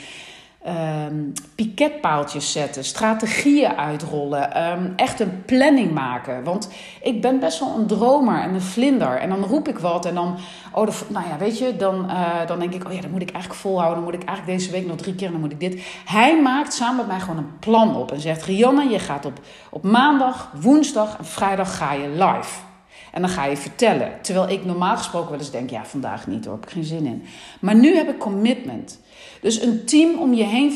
um, 0.68 1.34
piketpaaltjes 1.56 2.52
zetten, 2.52 2.84
strategieën 2.84 3.76
uitrollen, 3.76 4.72
um, 4.72 4.94
echt 4.96 5.20
een 5.20 5.44
planning 5.46 5.92
maken. 5.92 6.44
Want 6.44 6.70
ik 7.02 7.22
ben 7.22 7.40
best 7.40 7.60
wel 7.60 7.76
een 7.78 7.88
dromer 7.88 8.42
en 8.42 8.54
een 8.54 8.62
vlinder. 8.62 9.18
En 9.18 9.30
dan 9.30 9.44
roep 9.44 9.68
ik 9.68 9.80
wat 9.80 10.06
en 10.06 10.16
dan, 10.16 10.38
oh, 10.74 10.88
nou 11.08 11.28
ja, 11.28 11.38
weet 11.38 11.58
je, 11.58 11.76
dan, 11.76 12.06
uh, 12.10 12.48
dan 12.48 12.60
denk 12.60 12.74
ik, 12.74 12.86
oh 12.86 12.94
ja, 12.94 13.02
dat 13.02 13.12
moet 13.12 13.22
ik 13.22 13.32
eigenlijk 13.32 13.62
volhouden. 13.62 14.04
Dan 14.04 14.12
moet 14.12 14.22
ik 14.22 14.28
eigenlijk 14.28 14.60
deze 14.60 14.72
week 14.72 14.88
nog 14.88 14.98
drie 14.98 15.16
keer, 15.16 15.32
dan 15.32 15.40
moet 15.40 15.52
ik 15.52 15.60
dit. 15.60 15.84
Hij 16.06 16.42
maakt 16.42 16.74
samen 16.74 16.96
met 16.96 17.08
mij 17.08 17.20
gewoon 17.20 17.38
een 17.38 17.60
plan 17.60 17.96
op 17.96 18.12
en 18.12 18.20
zegt, 18.20 18.44
Rianne, 18.44 18.90
je 18.90 19.00
gaat 19.00 19.26
op, 19.26 19.40
op 19.70 19.84
maandag, 19.84 20.52
woensdag 20.62 21.18
en 21.18 21.26
vrijdag 21.26 21.78
ga 21.78 21.94
je 21.94 22.10
live. 22.10 22.74
En 23.16 23.22
dan 23.22 23.30
ga 23.30 23.46
je 23.46 23.58
vertellen. 23.58 24.22
Terwijl 24.22 24.50
ik 24.50 24.66
normaal 24.66 24.98
gesproken 24.98 25.30
wel 25.30 25.40
eens 25.40 25.52
denk: 25.52 25.70
ja, 25.70 25.86
vandaag 25.86 26.28
niet 26.28 26.46
hoor, 26.46 26.54
heb 26.54 26.64
ik 26.64 26.70
geen 26.70 26.84
zin 26.84 27.06
in. 27.06 27.24
Maar 27.60 27.76
nu 27.76 27.96
heb 27.96 28.10
ik 28.10 28.18
commitment. 28.18 29.00
Dus 29.42 29.62
een 29.62 29.86
team 29.86 30.20
om 30.20 30.34
je 30.34 30.44
heen 30.44 30.72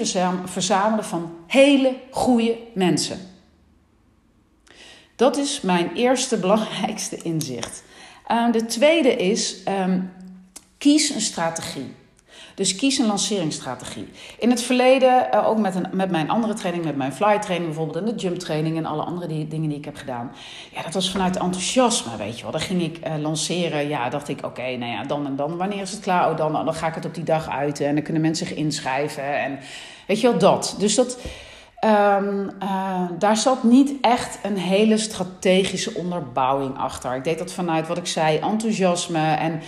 verzamelen 0.45 1.05
van 1.05 1.31
hele 1.47 1.95
goede 2.11 2.57
mensen. 2.73 3.19
Dat 5.15 5.37
is 5.37 5.61
mijn 5.61 5.93
eerste 5.93 6.37
belangrijkste 6.45 7.17
inzicht. 7.17 7.83
Uh, 8.31 8.51
de 8.51 8.65
tweede 8.65 9.15
is: 9.15 9.55
um, 9.67 10.11
kies 10.77 11.09
een 11.09 11.21
strategie. 11.21 11.93
Dus 12.59 12.75
kies 12.75 12.97
een 12.97 13.05
lanceringsstrategie. 13.05 14.09
In 14.39 14.49
het 14.49 14.61
verleden, 14.61 15.27
uh, 15.33 15.47
ook 15.47 15.57
met, 15.57 15.75
een, 15.75 15.87
met 15.91 16.11
mijn 16.11 16.29
andere 16.29 16.53
training, 16.53 16.85
met 16.85 16.95
mijn 16.95 17.13
fly 17.13 17.39
training 17.39 17.65
bijvoorbeeld, 17.65 18.05
en 18.05 18.15
de 18.15 18.21
jump 18.21 18.39
training 18.39 18.77
en 18.77 18.85
alle 18.85 19.01
andere 19.01 19.27
die, 19.27 19.47
dingen 19.47 19.69
die 19.69 19.77
ik 19.77 19.85
heb 19.85 19.95
gedaan. 19.95 20.31
Ja, 20.73 20.81
dat 20.81 20.93
was 20.93 21.11
vanuit 21.11 21.37
enthousiasme, 21.37 22.17
weet 22.17 22.37
je 22.37 22.41
wel. 22.41 22.51
Dan 22.51 22.61
ging 22.61 22.81
ik 22.81 23.07
uh, 23.07 23.13
lanceren, 23.17 23.87
ja, 23.87 24.09
dacht 24.09 24.27
ik, 24.29 24.45
oké, 24.45 24.75
nou 24.77 24.91
ja, 24.91 25.03
dan 25.03 25.25
en 25.25 25.35
dan, 25.35 25.57
wanneer 25.57 25.81
is 25.81 25.91
het 25.91 25.99
klaar? 25.99 26.29
Oh, 26.29 26.37
dan, 26.37 26.51
dan 26.51 26.73
ga 26.73 26.87
ik 26.87 26.95
het 26.95 27.05
op 27.05 27.15
die 27.15 27.23
dag 27.23 27.49
uiten 27.49 27.87
en 27.87 27.93
dan 27.93 28.03
kunnen 28.03 28.21
mensen 28.21 28.47
zich 28.47 28.57
inschrijven. 28.57 29.39
En 29.39 29.59
weet 30.07 30.21
je 30.21 30.29
wel, 30.29 30.39
dat. 30.39 30.75
Dus 30.79 30.95
dat... 30.95 31.19
Um, 31.85 32.51
uh, 32.63 33.01
daar 33.19 33.37
zat 33.37 33.63
niet 33.63 33.93
echt 34.01 34.39
een 34.43 34.57
hele 34.57 34.97
strategische 34.97 35.93
onderbouwing 35.93 36.77
achter. 36.77 37.15
Ik 37.15 37.23
deed 37.23 37.39
dat 37.39 37.51
vanuit 37.51 37.87
wat 37.87 37.97
ik 37.97 38.07
zei, 38.07 38.37
enthousiasme 38.37 39.33
en 39.33 39.61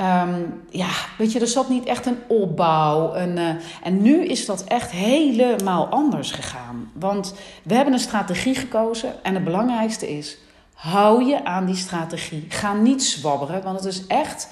Um, 0.00 0.62
ja, 0.70 0.88
weet 1.18 1.32
je, 1.32 1.40
er 1.40 1.46
zat 1.46 1.68
niet 1.68 1.84
echt 1.84 2.06
een 2.06 2.18
opbouw. 2.28 3.14
Een, 3.14 3.36
uh, 3.36 3.48
en 3.82 4.02
nu 4.02 4.24
is 4.26 4.46
dat 4.46 4.64
echt 4.64 4.90
helemaal 4.90 5.86
anders 5.86 6.30
gegaan. 6.30 6.90
Want 6.94 7.34
we 7.62 7.74
hebben 7.74 7.94
een 7.94 8.00
strategie 8.00 8.54
gekozen. 8.54 9.24
En 9.24 9.34
het 9.34 9.44
belangrijkste 9.44 10.16
is, 10.16 10.38
hou 10.74 11.24
je 11.24 11.44
aan 11.44 11.66
die 11.66 11.76
strategie. 11.76 12.46
Ga 12.48 12.72
niet 12.72 13.04
zwabberen, 13.04 13.62
want 13.62 13.76
het 13.76 13.94
is 13.94 14.06
echt... 14.06 14.48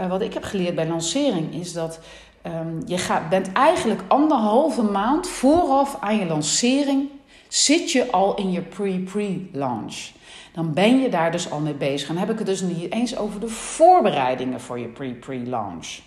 Uh, 0.00 0.08
wat 0.08 0.20
ik 0.20 0.34
heb 0.34 0.44
geleerd 0.44 0.74
bij 0.74 0.88
lancering 0.88 1.54
is 1.54 1.72
dat... 1.72 1.98
Um, 2.46 2.82
je 2.86 2.98
gaat, 2.98 3.28
bent 3.28 3.52
eigenlijk 3.52 4.02
anderhalve 4.08 4.82
maand 4.82 5.28
vooraf 5.28 5.96
aan 6.00 6.16
je 6.16 6.26
lancering... 6.26 7.08
zit 7.50 7.92
je 7.92 8.10
al 8.10 8.34
in 8.34 8.52
je 8.52 8.60
pre-pre-launch 8.60 10.10
dan 10.52 10.72
ben 10.72 11.00
je 11.00 11.08
daar 11.08 11.32
dus 11.32 11.50
al 11.50 11.60
mee 11.60 11.74
bezig. 11.74 12.08
En 12.08 12.14
dan 12.14 12.22
heb 12.22 12.32
ik 12.32 12.38
het 12.38 12.46
dus 12.46 12.60
niet 12.60 12.92
eens 12.92 13.16
over 13.16 13.40
de 13.40 13.48
voorbereidingen 13.48 14.60
voor 14.60 14.78
je 14.78 14.86
pre-pre-launch. 14.86 15.98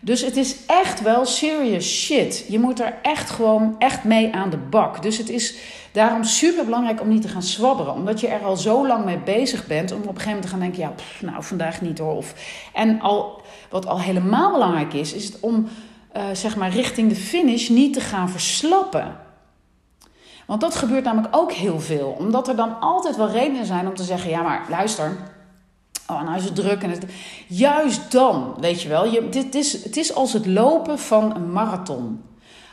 Dus 0.00 0.20
het 0.20 0.36
is 0.36 0.56
echt 0.66 1.02
wel 1.02 1.24
serious 1.24 2.04
shit. 2.04 2.46
Je 2.48 2.58
moet 2.58 2.80
er 2.80 2.94
echt 3.02 3.30
gewoon 3.30 3.74
echt 3.78 4.04
mee 4.04 4.32
aan 4.32 4.50
de 4.50 4.56
bak. 4.56 5.02
Dus 5.02 5.18
het 5.18 5.28
is 5.28 5.56
daarom 5.92 6.24
super 6.24 6.64
belangrijk 6.64 7.00
om 7.00 7.08
niet 7.08 7.22
te 7.22 7.28
gaan 7.28 7.42
zwabberen. 7.42 7.94
Omdat 7.94 8.20
je 8.20 8.26
er 8.26 8.44
al 8.44 8.56
zo 8.56 8.86
lang 8.86 9.04
mee 9.04 9.18
bezig 9.18 9.66
bent. 9.66 9.92
Om 9.92 9.98
op 9.98 10.08
een 10.08 10.20
gegeven 10.20 10.32
moment 10.32 10.42
te 10.44 10.50
gaan 10.50 10.60
denken: 10.60 10.80
ja, 10.80 10.94
nou 11.20 11.44
vandaag 11.44 11.80
niet 11.80 11.98
hoor. 11.98 12.16
Of, 12.16 12.34
en 12.72 13.00
al, 13.00 13.42
wat 13.70 13.86
al 13.86 14.00
helemaal 14.00 14.52
belangrijk 14.52 14.92
is, 14.92 15.12
is 15.12 15.24
het 15.24 15.40
om 15.40 15.68
uh, 16.16 16.22
zeg 16.32 16.56
maar 16.56 16.70
richting 16.70 17.08
de 17.08 17.16
finish 17.16 17.68
niet 17.68 17.92
te 17.94 18.00
gaan 18.00 18.30
verslappen. 18.30 19.23
Want 20.46 20.60
dat 20.60 20.74
gebeurt 20.74 21.04
namelijk 21.04 21.36
ook 21.36 21.52
heel 21.52 21.80
veel. 21.80 22.16
Omdat 22.18 22.48
er 22.48 22.56
dan 22.56 22.80
altijd 22.80 23.16
wel 23.16 23.30
redenen 23.30 23.66
zijn 23.66 23.86
om 23.86 23.94
te 23.94 24.02
zeggen: 24.02 24.30
ja, 24.30 24.42
maar 24.42 24.66
luister. 24.68 25.16
Oh, 26.08 26.22
nou 26.22 26.36
is 26.36 26.44
het 26.44 26.54
druk. 26.54 26.82
En 26.82 26.90
het... 26.90 27.04
Juist 27.46 28.12
dan, 28.12 28.54
weet 28.60 28.82
je 28.82 28.88
wel. 28.88 29.06
Je, 29.06 29.28
dit 29.28 29.54
is, 29.54 29.84
het 29.84 29.96
is 29.96 30.14
als 30.14 30.32
het 30.32 30.46
lopen 30.46 30.98
van 30.98 31.34
een 31.36 31.52
marathon. 31.52 32.22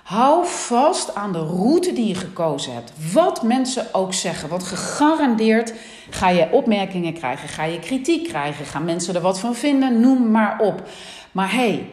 Hou 0.04 0.46
vast 0.46 1.16
aan 1.16 1.32
de 1.32 1.40
route 1.40 1.94
die 1.94 2.08
je 2.08 2.16
gekozen 2.16 2.74
hebt. 2.74 2.92
Wat 3.14 3.44
mensen 3.44 3.94
ook 3.94 4.14
zeggen. 4.14 4.50
Want 4.50 4.64
gegarandeerd 4.64 5.74
ga 6.10 6.30
je 6.30 6.52
opmerkingen 6.52 7.14
krijgen. 7.14 7.50
Ga 7.50 7.64
je 7.64 7.80
kritiek 7.80 8.28
krijgen. 8.28 8.66
Gaan 8.66 8.86
mensen 8.86 9.16
er 9.16 9.22
wat 9.22 9.40
van 9.40 9.56
vinden. 9.56 10.00
Noem 10.00 10.32
maar 10.32 10.60
op. 10.60 10.84
Maar 11.32 11.52
hey, 11.52 11.90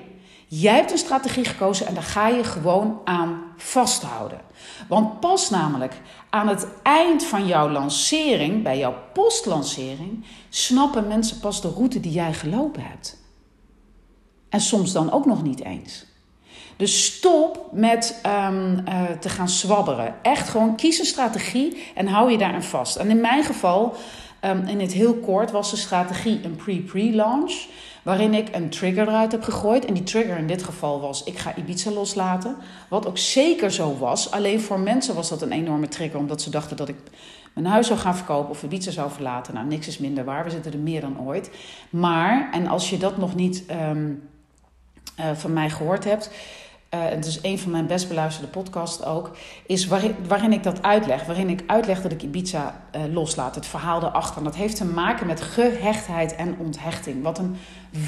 Jij 0.51 0.75
hebt 0.75 0.91
een 0.91 0.99
strategie 0.99 1.45
gekozen 1.45 1.87
en 1.87 1.95
daar 1.95 2.03
ga 2.03 2.29
je 2.29 2.45
gewoon 2.45 3.01
aan 3.05 3.43
vasthouden. 3.57 4.41
Want 4.89 5.21
pas 5.21 5.51
namelijk 5.51 6.01
aan 6.31 6.49
het 6.49 6.67
eind 6.83 7.25
van 7.25 7.47
jouw 7.47 7.71
lancering, 7.71 8.63
bij 8.63 8.79
jouw 8.79 8.95
postlancering, 9.13 10.25
snappen 10.49 11.07
mensen 11.07 11.41
pas 11.41 11.61
de 11.61 11.69
route 11.69 12.01
die 12.01 12.13
jij 12.13 12.35
gelopen 12.35 12.83
hebt. 12.83 13.17
En 14.49 14.61
soms 14.61 14.93
dan 14.93 15.13
ook 15.13 15.27
nog 15.27 15.43
niet 15.43 15.65
eens. 15.65 16.07
Dus 16.77 17.05
stop 17.05 17.69
met 17.73 18.21
um, 18.27 18.85
uh, 18.89 19.03
te 19.21 19.29
gaan 19.29 19.49
zwabberen. 19.49 20.15
Echt 20.23 20.49
gewoon 20.49 20.77
kies 20.77 20.99
een 20.99 21.05
strategie 21.05 21.85
en 21.95 22.07
hou 22.07 22.31
je 22.31 22.39
daaraan 22.39 22.63
vast. 22.63 22.97
En 22.97 23.11
in 23.11 23.21
mijn 23.21 23.45
geval, 23.45 23.95
um, 24.45 24.67
in 24.67 24.81
het 24.81 24.93
heel 24.93 25.15
kort, 25.15 25.51
was 25.51 25.71
de 25.71 25.77
strategie 25.77 26.41
een 26.45 26.57
pre-pre-launch. 26.57 27.67
Waarin 28.09 28.35
ik 28.35 28.55
een 28.55 28.69
trigger 28.69 29.09
eruit 29.09 29.33
heb 29.33 29.43
gegooid. 29.43 29.85
En 29.85 29.95
die 29.95 30.03
trigger 30.03 30.37
in 30.37 30.47
dit 30.47 30.63
geval 30.63 31.01
was: 31.01 31.25
ik 31.25 31.39
ga 31.39 31.57
Ibiza 31.57 31.91
loslaten. 31.91 32.57
Wat 32.89 33.07
ook 33.07 33.19
zeker 33.19 33.71
zo 33.71 33.97
was. 33.99 34.31
Alleen 34.31 34.61
voor 34.61 34.81
mensen 34.81 35.15
was 35.15 35.29
dat 35.29 35.43
een 35.43 35.53
enorme 35.53 35.89
trigger, 35.89 36.19
omdat 36.19 36.43
ze 36.43 36.51
dachten 36.51 36.77
dat 36.77 36.89
ik 36.89 36.97
mijn 37.53 37.67
huis 37.67 37.87
zou 37.87 37.99
gaan 37.99 38.17
verkopen 38.17 38.51
of 38.51 38.63
Ibiza 38.63 38.91
zou 38.91 39.11
verlaten. 39.11 39.55
Nou, 39.55 39.67
niks 39.67 39.87
is 39.87 39.99
minder 39.99 40.25
waar. 40.25 40.45
We 40.45 40.51
zitten 40.51 40.73
er 40.73 40.79
meer 40.79 41.01
dan 41.01 41.21
ooit. 41.21 41.51
Maar, 41.91 42.49
en 42.53 42.67
als 42.67 42.91
je 42.91 42.99
dat 42.99 43.17
nog 43.17 43.35
niet 43.35 43.65
um, 43.71 44.29
uh, 45.21 45.27
van 45.35 45.53
mij 45.53 45.71
gehoord 45.71 46.05
hebt. 46.05 46.31
Uh, 46.95 47.01
het 47.05 47.27
is 47.27 47.39
een 47.43 47.59
van 47.59 47.71
mijn 47.71 47.87
best 47.87 48.09
beluisterde 48.09 48.51
podcasts 48.51 49.05
ook, 49.05 49.37
is 49.67 49.87
waarin, 49.87 50.53
ik 50.53 50.63
dat 50.63 50.83
uitleg. 50.83 51.27
Waarin 51.27 51.49
ik 51.49 51.63
uitleg 51.67 52.03
dat 52.03 52.13
ik 52.13 52.23
Ibiza 52.23 52.81
uh, 52.97 53.03
loslaat, 53.13 53.55
het 53.55 53.67
verhaal 53.67 54.03
erachter. 54.03 54.37
En 54.37 54.45
dat 54.45 54.57
heeft 54.57 54.77
te 54.77 54.85
maken 54.85 55.27
met 55.27 55.41
gehechtheid 55.41 56.35
en 56.35 56.57
onthechting. 56.59 57.23
Wat 57.23 57.39
een 57.39 57.57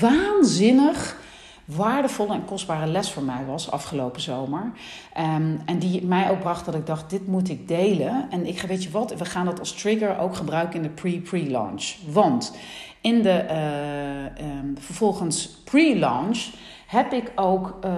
waanzinnig 0.00 1.16
waardevolle 1.64 2.34
en 2.34 2.44
kostbare 2.44 2.86
les 2.86 3.10
voor 3.10 3.22
mij 3.22 3.44
was 3.46 3.70
afgelopen 3.70 4.20
zomer. 4.20 4.72
Um, 5.18 5.60
en 5.64 5.78
die 5.78 6.04
mij 6.04 6.30
ook 6.30 6.40
bracht 6.40 6.64
dat 6.64 6.74
ik 6.74 6.86
dacht, 6.86 7.10
dit 7.10 7.26
moet 7.26 7.48
ik 7.48 7.68
delen. 7.68 8.26
En 8.30 8.46
ik 8.46 8.58
ga, 8.58 8.66
weet 8.66 8.82
je 8.82 8.90
wat, 8.90 9.14
we 9.14 9.24
gaan 9.24 9.44
dat 9.44 9.58
als 9.58 9.72
trigger 9.72 10.18
ook 10.18 10.36
gebruiken 10.36 10.76
in 10.76 10.82
de 10.82 10.88
pre-pre-launch. 10.88 11.94
Want 12.06 12.56
in 13.00 13.22
de 13.22 13.44
uh, 13.50 14.46
um, 14.46 14.74
vervolgens 14.78 15.48
pre-launch 15.64 16.48
heb 16.90 17.12
ik 17.12 17.32
ook 17.34 17.78
uh, 17.84 17.92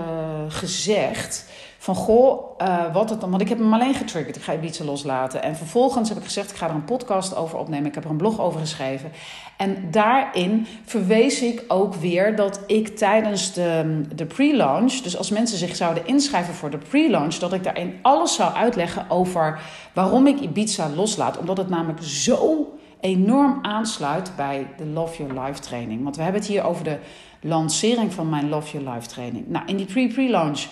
gezegd 0.48 1.50
van 1.78 1.94
goh, 1.94 2.60
uh, 2.62 2.92
wat 2.92 3.10
het 3.10 3.20
dan. 3.20 3.30
Want 3.30 3.42
ik 3.42 3.48
heb 3.48 3.58
hem 3.58 3.72
alleen 3.72 3.94
getriggerd. 3.94 4.36
Ik 4.36 4.42
ga 4.42 4.52
Ibiza 4.52 4.84
loslaten. 4.84 5.42
En 5.42 5.56
vervolgens 5.56 6.08
heb 6.08 6.18
ik 6.18 6.24
gezegd: 6.24 6.50
ik 6.50 6.56
ga 6.56 6.68
er 6.68 6.74
een 6.74 6.84
podcast 6.84 7.36
over 7.36 7.58
opnemen. 7.58 7.86
Ik 7.86 7.94
heb 7.94 8.04
er 8.04 8.10
een 8.10 8.16
blog 8.16 8.40
over 8.40 8.60
geschreven. 8.60 9.12
En 9.56 9.90
daarin 9.90 10.66
verwees 10.84 11.42
ik 11.42 11.64
ook 11.68 11.94
weer 11.94 12.36
dat 12.36 12.60
ik 12.66 12.96
tijdens 12.96 13.52
de, 13.52 14.00
de 14.14 14.26
pre-launch, 14.26 14.92
dus 14.92 15.16
als 15.16 15.30
mensen 15.30 15.58
zich 15.58 15.76
zouden 15.76 16.06
inschrijven 16.06 16.54
voor 16.54 16.70
de 16.70 16.78
pre-launch, 16.78 17.34
dat 17.34 17.52
ik 17.52 17.64
daarin 17.64 17.98
alles 18.02 18.34
zou 18.34 18.54
uitleggen 18.54 19.10
over 19.10 19.60
waarom 19.92 20.26
ik 20.26 20.40
Ibiza 20.40 20.88
loslaat. 20.88 21.38
Omdat 21.38 21.56
het 21.56 21.68
namelijk 21.68 22.02
zo 22.02 22.72
enorm 23.00 23.58
aansluit 23.62 24.32
bij 24.36 24.66
de 24.76 24.86
Love 24.86 25.22
Your 25.22 25.40
Life 25.40 25.60
training. 25.60 26.02
Want 26.02 26.16
we 26.16 26.22
hebben 26.22 26.40
het 26.40 26.50
hier 26.50 26.64
over 26.64 26.84
de 26.84 26.98
lancering 27.42 28.12
van 28.12 28.28
mijn 28.28 28.48
Love 28.48 28.78
Your 28.78 28.94
Life 28.94 29.08
training. 29.08 29.48
Nou, 29.48 29.66
in 29.66 29.76
die 29.76 29.86
pre-pre-launch 29.86 30.66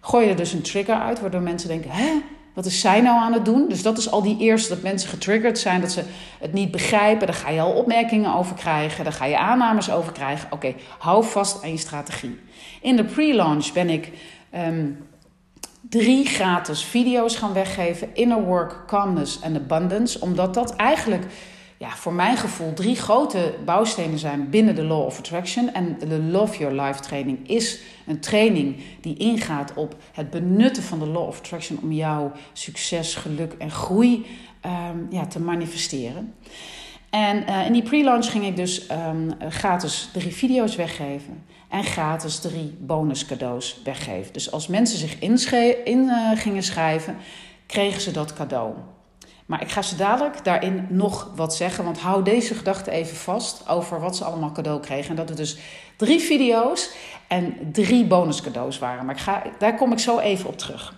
gooi 0.00 0.24
je 0.24 0.30
er 0.30 0.36
dus 0.36 0.52
een 0.52 0.62
trigger 0.62 0.94
uit, 0.94 1.20
waardoor 1.20 1.40
mensen 1.40 1.68
denken: 1.68 1.90
hè? 1.90 2.10
Wat 2.54 2.66
is 2.66 2.80
zij 2.80 3.00
nou 3.00 3.20
aan 3.20 3.32
het 3.32 3.44
doen? 3.44 3.68
Dus 3.68 3.82
dat 3.82 3.98
is 3.98 4.10
al 4.10 4.22
die 4.22 4.38
eerste 4.38 4.68
dat 4.74 4.82
mensen 4.82 5.08
getriggerd 5.08 5.58
zijn, 5.58 5.80
dat 5.80 5.92
ze 5.92 6.04
het 6.40 6.52
niet 6.52 6.70
begrijpen. 6.70 7.26
Daar 7.26 7.36
ga 7.36 7.50
je 7.50 7.60
al 7.60 7.72
opmerkingen 7.72 8.34
over 8.34 8.56
krijgen, 8.56 9.04
daar 9.04 9.12
ga 9.12 9.24
je 9.24 9.38
aannames 9.38 9.90
over 9.90 10.12
krijgen. 10.12 10.52
Oké, 10.52 10.74
hou 10.98 11.24
vast 11.24 11.62
aan 11.62 11.70
je 11.70 11.76
strategie. 11.76 12.38
In 12.80 12.96
de 12.96 13.04
pre-launch 13.04 13.72
ben 13.72 13.88
ik 13.88 14.12
um, 14.54 14.98
drie 15.80 16.26
gratis 16.26 16.84
video's 16.84 17.36
gaan 17.36 17.52
weggeven: 17.52 18.08
Inner 18.14 18.42
Work, 18.42 18.86
Calmness 18.86 19.40
en 19.40 19.56
Abundance. 19.56 20.20
Omdat 20.20 20.54
dat 20.54 20.76
eigenlijk 20.76 21.26
ja, 21.80 21.90
voor 21.90 22.12
mijn 22.12 22.36
gevoel 22.36 22.72
drie 22.72 22.96
grote 22.96 23.54
bouwstenen 23.64 24.18
zijn 24.18 24.50
binnen 24.50 24.74
de 24.74 24.84
Law 24.84 25.04
of 25.04 25.18
Attraction. 25.18 25.72
En 25.72 25.98
de 25.98 26.22
Love 26.22 26.58
Your 26.58 26.80
Life 26.80 27.00
training 27.00 27.48
is 27.48 27.80
een 28.06 28.20
training 28.20 28.76
die 29.00 29.16
ingaat 29.16 29.74
op 29.74 29.96
het 30.12 30.30
benutten 30.30 30.82
van 30.82 30.98
de 30.98 31.06
Law 31.06 31.26
of 31.26 31.38
Attraction 31.38 31.78
om 31.82 31.92
jouw 31.92 32.32
succes, 32.52 33.14
geluk 33.14 33.52
en 33.58 33.70
groei 33.70 34.26
um, 34.66 35.06
ja, 35.10 35.26
te 35.26 35.40
manifesteren. 35.40 36.34
En 37.10 37.44
uh, 37.48 37.66
in 37.66 37.72
die 37.72 37.82
pre-launch 37.82 38.30
ging 38.30 38.46
ik 38.46 38.56
dus 38.56 38.90
um, 38.90 39.34
gratis 39.50 40.08
drie 40.12 40.34
video's 40.34 40.76
weggeven 40.76 41.44
en 41.68 41.84
gratis 41.84 42.38
drie 42.38 42.76
bonus 42.80 43.26
cadeaus 43.26 43.80
weggeven. 43.84 44.32
Dus 44.32 44.52
als 44.52 44.66
mensen 44.66 44.98
zich 44.98 45.18
in 45.18 45.98
uh, 45.98 46.30
gingen 46.34 46.62
schrijven, 46.62 47.16
kregen 47.66 48.00
ze 48.00 48.10
dat 48.10 48.32
cadeau. 48.32 48.74
Maar 49.50 49.62
ik 49.62 49.70
ga 49.70 49.82
ze 49.82 49.96
dadelijk 49.96 50.44
daarin 50.44 50.86
nog 50.88 51.30
wat 51.34 51.56
zeggen. 51.56 51.84
Want 51.84 51.98
hou 51.98 52.22
deze 52.22 52.54
gedachte 52.54 52.90
even 52.90 53.16
vast 53.16 53.68
over 53.68 54.00
wat 54.00 54.16
ze 54.16 54.24
allemaal 54.24 54.52
cadeau 54.52 54.80
kregen. 54.80 55.10
En 55.10 55.16
dat 55.16 55.28
het 55.28 55.38
dus 55.38 55.58
drie 55.96 56.20
video's 56.20 56.90
en 57.28 57.54
drie 57.72 58.04
bonus 58.04 58.40
cadeaus 58.40 58.78
waren. 58.78 59.04
Maar 59.06 59.14
ik 59.14 59.20
ga, 59.20 59.42
daar 59.58 59.76
kom 59.76 59.92
ik 59.92 59.98
zo 59.98 60.18
even 60.18 60.48
op 60.48 60.58
terug. 60.58 60.94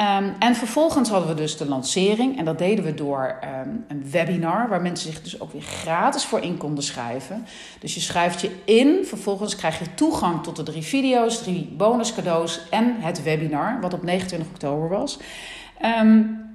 Um, 0.00 0.34
en 0.38 0.54
vervolgens 0.54 1.08
hadden 1.08 1.28
we 1.28 1.34
dus 1.34 1.56
de 1.56 1.68
lancering. 1.68 2.38
En 2.38 2.44
dat 2.44 2.58
deden 2.58 2.84
we 2.84 2.94
door 2.94 3.38
um, 3.64 3.84
een 3.88 4.10
webinar. 4.10 4.68
Waar 4.68 4.82
mensen 4.82 5.12
zich 5.12 5.22
dus 5.22 5.40
ook 5.40 5.52
weer 5.52 5.62
gratis 5.62 6.24
voor 6.24 6.40
in 6.40 6.56
konden 6.56 6.84
schrijven. 6.84 7.46
Dus 7.80 7.94
je 7.94 8.00
schrijft 8.00 8.40
je 8.40 8.50
in. 8.64 9.04
Vervolgens 9.04 9.56
krijg 9.56 9.78
je 9.78 9.94
toegang 9.94 10.42
tot 10.42 10.56
de 10.56 10.62
drie 10.62 10.82
video's, 10.82 11.42
drie 11.42 11.74
bonus 11.76 12.14
cadeaus 12.14 12.60
en 12.70 12.96
het 13.00 13.22
webinar. 13.22 13.80
Wat 13.80 13.94
op 13.94 14.02
29 14.02 14.48
oktober 14.48 14.88
was. 14.88 15.18
Um, 16.00 16.45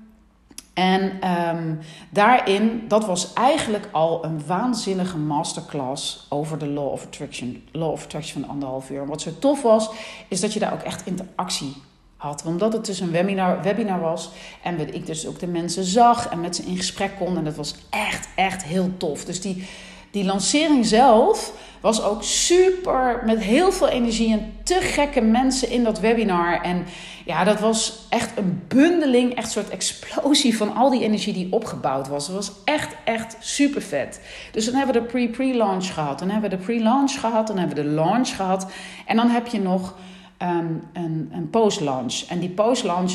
en 0.73 1.29
um, 1.55 1.79
daarin, 2.09 2.87
dat 2.87 3.05
was 3.05 3.33
eigenlijk 3.33 3.89
al 3.91 4.25
een 4.25 4.45
waanzinnige 4.45 5.17
masterclass 5.17 6.25
over 6.29 6.57
de 6.57 6.67
Law 6.67 6.91
of 6.91 7.05
Attraction. 7.05 7.63
Law 7.71 7.91
of 7.91 8.03
Attraction 8.03 8.41
van 8.41 8.51
anderhalf 8.51 8.89
uur. 8.89 9.01
En 9.01 9.07
wat 9.07 9.21
zo 9.21 9.31
tof 9.39 9.61
was, 9.61 9.89
is 10.27 10.39
dat 10.39 10.53
je 10.53 10.59
daar 10.59 10.73
ook 10.73 10.81
echt 10.81 11.05
interactie 11.05 11.73
had. 12.17 12.43
Omdat 12.45 12.73
het 12.73 12.85
dus 12.85 12.99
een 12.99 13.11
webinar, 13.11 13.61
webinar 13.61 13.99
was 13.99 14.31
en 14.63 14.93
ik 14.93 15.05
dus 15.05 15.27
ook 15.27 15.39
de 15.39 15.47
mensen 15.47 15.83
zag 15.83 16.29
en 16.29 16.39
met 16.39 16.55
ze 16.55 16.63
in 16.63 16.77
gesprek 16.77 17.11
kon. 17.17 17.37
En 17.37 17.43
dat 17.43 17.55
was 17.55 17.75
echt, 17.89 18.27
echt 18.35 18.63
heel 18.63 18.97
tof. 18.97 19.25
Dus 19.25 19.41
die, 19.41 19.67
die 20.11 20.25
lancering 20.25 20.85
zelf 20.85 21.53
was 21.81 22.03
ook 22.03 22.23
super 22.23 23.21
met 23.25 23.43
heel 23.43 23.71
veel 23.71 23.87
energie 23.87 24.31
en 24.31 24.53
te 24.63 24.73
gekke 24.73 25.21
mensen 25.21 25.69
in 25.69 25.83
dat 25.83 25.99
webinar. 25.99 26.61
En 26.61 26.85
ja, 27.25 27.43
dat 27.43 27.59
was 27.59 28.05
echt 28.09 28.37
een 28.37 28.63
bundeling, 28.67 29.35
echt 29.35 29.45
een 29.45 29.51
soort 29.51 29.69
explosie 29.69 30.57
van 30.57 30.75
al 30.75 30.89
die 30.89 31.03
energie 31.03 31.33
die 31.33 31.51
opgebouwd 31.51 32.07
was. 32.07 32.27
Het 32.27 32.35
was 32.35 32.51
echt, 32.63 32.95
echt 33.03 33.35
super 33.39 33.81
vet. 33.81 34.21
Dus 34.51 34.65
dan 34.65 34.73
hebben 34.73 34.95
we 34.95 35.01
de 35.01 35.05
pre-pre-launch 35.05 35.93
gehad. 35.93 36.19
Dan 36.19 36.29
hebben 36.29 36.49
we 36.49 36.55
de 36.55 36.63
pre-launch 36.63 37.19
gehad. 37.19 37.47
Dan 37.47 37.57
hebben 37.57 37.77
we 37.77 37.83
de 37.83 37.89
launch 37.89 38.35
gehad. 38.35 38.71
En 39.05 39.15
dan 39.15 39.29
heb 39.29 39.47
je 39.47 39.59
nog 39.59 39.95
um, 40.41 40.83
een, 40.93 41.29
een 41.33 41.49
post-launch. 41.49 42.23
En 42.27 42.39
die 42.39 42.49
post-launch, 42.49 43.13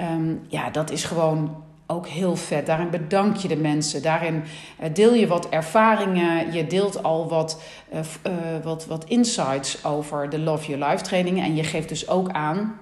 um, 0.00 0.40
ja, 0.48 0.70
dat 0.70 0.90
is 0.90 1.04
gewoon 1.04 1.66
ook 1.90 2.06
heel 2.06 2.36
vet. 2.36 2.66
Daarin 2.66 2.90
bedank 2.90 3.36
je 3.36 3.48
de 3.48 3.56
mensen. 3.56 4.02
Daarin 4.02 4.34
uh, 4.34 4.86
deel 4.94 5.14
je 5.14 5.26
wat 5.26 5.48
ervaringen. 5.48 6.52
Je 6.52 6.66
deelt 6.66 7.02
al 7.02 7.28
wat, 7.28 7.62
uh, 7.92 7.98
uh, 7.98 8.64
wat, 8.64 8.86
wat 8.86 9.04
insights 9.04 9.84
over 9.84 10.30
de 10.30 10.38
Love 10.38 10.70
Your 10.70 10.90
Life 10.90 11.04
trainingen. 11.04 11.44
En 11.44 11.56
je 11.56 11.64
geeft 11.64 11.88
dus 11.88 12.08
ook 12.08 12.30
aan 12.30 12.78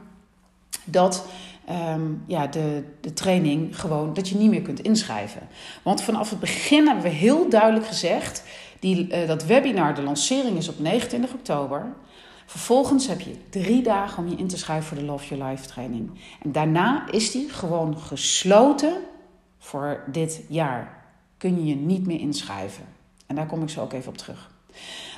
dat 0.85 1.27
um, 1.71 2.23
ja, 2.27 2.47
de, 2.47 2.85
de 3.01 3.13
training 3.13 3.81
gewoon 3.81 4.15
dat 4.15 4.29
je 4.29 4.37
niet 4.37 4.51
meer 4.51 4.63
kunt 4.63 4.81
inschrijven. 4.81 5.49
Want 5.83 6.03
vanaf 6.03 6.31
het 6.31 6.41
begin 6.41 6.87
hebben 6.87 7.05
we 7.05 7.11
heel 7.11 7.49
duidelijk 7.49 7.87
gezegd: 7.87 8.43
die, 8.81 9.09
uh, 9.09 9.29
dat 9.29 9.45
webinar, 9.45 9.95
de 9.95 10.03
lancering 10.03 10.57
is 10.57 10.69
op 10.69 10.79
29 10.79 11.33
oktober. 11.33 11.95
Vervolgens 12.47 13.07
heb 13.07 13.21
je 13.21 13.37
drie 13.51 13.83
dagen 13.83 14.25
om 14.25 14.31
je 14.31 14.37
in 14.37 14.49
te 14.49 14.59
schrijven 14.59 14.87
voor 14.87 14.97
de 14.97 15.05
Love 15.05 15.35
Your 15.35 15.51
Life 15.51 15.67
training. 15.67 16.11
En 16.43 16.53
daarna 16.53 17.11
is 17.11 17.31
die 17.31 17.49
gewoon 17.49 17.99
gesloten 17.99 18.97
voor 19.59 20.05
dit 20.07 20.43
jaar. 20.49 21.05
Kun 21.37 21.57
je 21.57 21.65
je 21.65 21.77
niet 21.77 22.07
meer 22.07 22.21
inschrijven. 22.21 22.85
En 23.27 23.37
daar 23.37 23.47
kom 23.47 23.63
ik 23.63 23.69
zo 23.69 23.81
ook 23.83 23.93
even 23.93 24.09
op 24.09 24.19
terug. 24.19 24.51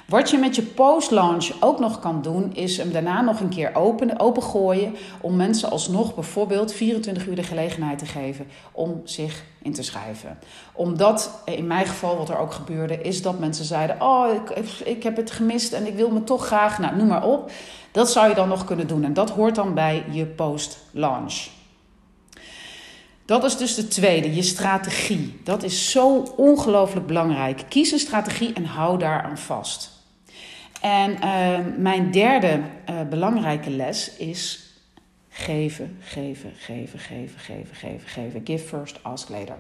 Wat 0.09 0.31
je 0.31 0.39
met 0.39 0.57
je 0.57 0.63
post-launch 0.63 1.51
ook 1.61 1.79
nog 1.79 2.01
kan 2.01 2.23
doen, 2.23 2.55
is 2.55 2.77
hem 2.77 2.93
daarna 2.93 3.21
nog 3.21 3.41
een 3.41 3.49
keer 3.49 3.75
open, 3.75 4.21
opengooien. 4.21 4.97
Om 5.21 5.37
mensen 5.37 5.71
alsnog 5.71 6.15
bijvoorbeeld 6.15 6.73
24 6.73 7.27
uur 7.27 7.35
de 7.35 7.43
gelegenheid 7.43 7.99
te 7.99 8.07
geven 8.07 8.47
om 8.73 9.01
zich 9.05 9.45
in 9.63 9.73
te 9.73 9.83
schrijven. 9.83 10.39
Omdat, 10.73 11.43
in 11.45 11.67
mijn 11.67 11.87
geval, 11.87 12.17
wat 12.17 12.29
er 12.29 12.39
ook 12.39 12.53
gebeurde, 12.53 13.03
is 13.03 13.23
dat 13.23 13.39
mensen 13.39 13.65
zeiden: 13.65 13.97
Oh, 14.01 14.35
ik, 14.35 14.69
ik 14.85 15.03
heb 15.03 15.17
het 15.17 15.31
gemist 15.31 15.73
en 15.73 15.87
ik 15.87 15.95
wil 15.95 16.11
me 16.11 16.25
toch 16.25 16.47
graag. 16.47 16.79
Nou, 16.79 16.97
noem 16.97 17.07
maar 17.07 17.27
op. 17.27 17.51
Dat 17.91 18.11
zou 18.11 18.29
je 18.29 18.35
dan 18.35 18.49
nog 18.49 18.65
kunnen 18.65 18.87
doen. 18.87 19.05
En 19.05 19.15
dat 19.15 19.31
hoort 19.31 19.55
dan 19.55 19.75
bij 19.75 20.05
je 20.11 20.27
post-launch. 20.27 21.47
Dat 23.25 23.45
is 23.45 23.57
dus 23.57 23.75
de 23.75 23.89
tweede, 23.89 24.35
je 24.35 24.43
strategie. 24.43 25.41
Dat 25.45 25.63
is 25.63 25.91
zo 25.91 26.33
ongelooflijk 26.37 27.07
belangrijk. 27.07 27.65
Kies 27.69 27.93
een 27.93 27.99
strategie 27.99 28.53
en 28.53 28.65
hou 28.65 28.99
daar 28.99 29.23
aan 29.23 29.39
vast. 29.39 29.97
En 30.81 31.11
uh, 31.11 31.59
mijn 31.77 32.11
derde 32.11 32.61
uh, 32.91 33.01
belangrijke 33.11 33.71
les 33.71 34.17
is 34.17 34.73
geven, 35.29 35.97
geven, 36.01 36.53
geven, 36.57 36.99
geven, 36.99 37.35
geven, 37.39 37.75
geven, 37.77 38.09
geven. 38.09 38.41
Give 38.45 38.67
first, 38.67 38.99
ask 39.03 39.29
later. 39.29 39.57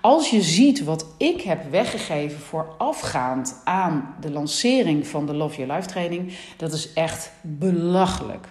Als 0.00 0.30
je 0.30 0.42
ziet 0.42 0.84
wat 0.84 1.06
ik 1.16 1.40
heb 1.40 1.70
weggegeven 1.70 2.40
voorafgaand 2.40 3.60
aan 3.64 4.14
de 4.20 4.30
lancering 4.30 5.06
van 5.06 5.26
de 5.26 5.34
Love 5.34 5.56
Your 5.56 5.74
Life 5.74 5.88
training, 5.88 6.32
dat 6.56 6.72
is 6.72 6.92
echt 6.92 7.32
belachelijk. 7.40 8.46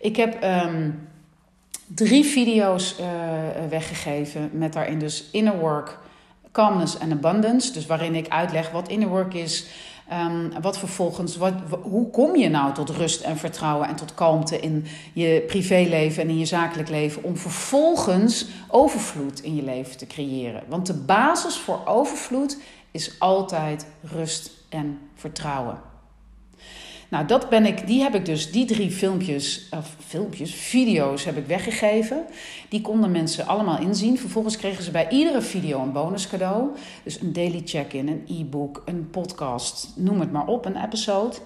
Ik 0.00 0.16
heb 0.16 0.44
um, 0.44 1.08
drie 1.86 2.24
video's 2.24 2.96
uh, 3.00 3.06
weggegeven 3.68 4.50
met 4.52 4.72
daarin 4.72 4.98
dus 4.98 5.24
inner 5.32 5.58
work, 5.58 5.98
calmness 6.52 6.98
en 6.98 7.12
abundance. 7.12 7.72
Dus 7.72 7.86
waarin 7.86 8.14
ik 8.14 8.28
uitleg 8.28 8.70
wat 8.70 8.88
inner 8.88 9.08
work 9.08 9.34
is, 9.34 9.66
Um, 10.12 10.60
wat 10.60 10.78
vervolgens, 10.78 11.36
wat, 11.36 11.54
hoe 11.82 12.10
kom 12.10 12.36
je 12.36 12.48
nou 12.48 12.74
tot 12.74 12.90
rust 12.90 13.20
en 13.20 13.36
vertrouwen 13.36 13.88
en 13.88 13.96
tot 13.96 14.14
kalmte 14.14 14.60
in 14.60 14.84
je 15.12 15.44
privéleven 15.46 16.22
en 16.22 16.28
in 16.28 16.38
je 16.38 16.44
zakelijk 16.44 16.88
leven 16.88 17.22
om 17.22 17.36
vervolgens 17.36 18.46
overvloed 18.68 19.40
in 19.40 19.54
je 19.54 19.62
leven 19.62 19.96
te 19.96 20.06
creëren? 20.06 20.62
Want 20.68 20.86
de 20.86 20.94
basis 20.94 21.56
voor 21.56 21.80
overvloed 21.84 22.58
is 22.90 23.16
altijd 23.18 23.86
rust 24.02 24.50
en 24.68 24.98
vertrouwen. 25.14 25.91
Nou, 27.12 27.26
dat 27.26 27.48
ben 27.48 27.66
ik, 27.66 27.86
die 27.86 28.02
heb 28.02 28.14
ik 28.14 28.24
dus, 28.24 28.50
die 28.50 28.64
drie 28.64 28.90
filmpjes, 28.90 29.68
of 29.70 29.96
filmpjes, 30.06 30.54
video's 30.54 31.24
heb 31.24 31.36
ik 31.36 31.46
weggegeven. 31.46 32.24
Die 32.68 32.80
konden 32.80 33.10
mensen 33.10 33.46
allemaal 33.46 33.78
inzien. 33.78 34.18
Vervolgens 34.18 34.56
kregen 34.56 34.84
ze 34.84 34.90
bij 34.90 35.08
iedere 35.08 35.40
video 35.40 35.80
een 35.80 35.92
bonus 35.92 36.28
cadeau. 36.28 36.70
Dus 37.02 37.20
een 37.20 37.32
daily 37.32 37.62
check-in, 37.64 38.08
een 38.08 38.24
e-book, 38.28 38.82
een 38.84 39.08
podcast, 39.10 39.92
noem 39.96 40.20
het 40.20 40.32
maar 40.32 40.46
op, 40.46 40.64
een 40.64 40.84
episode. 40.84 41.36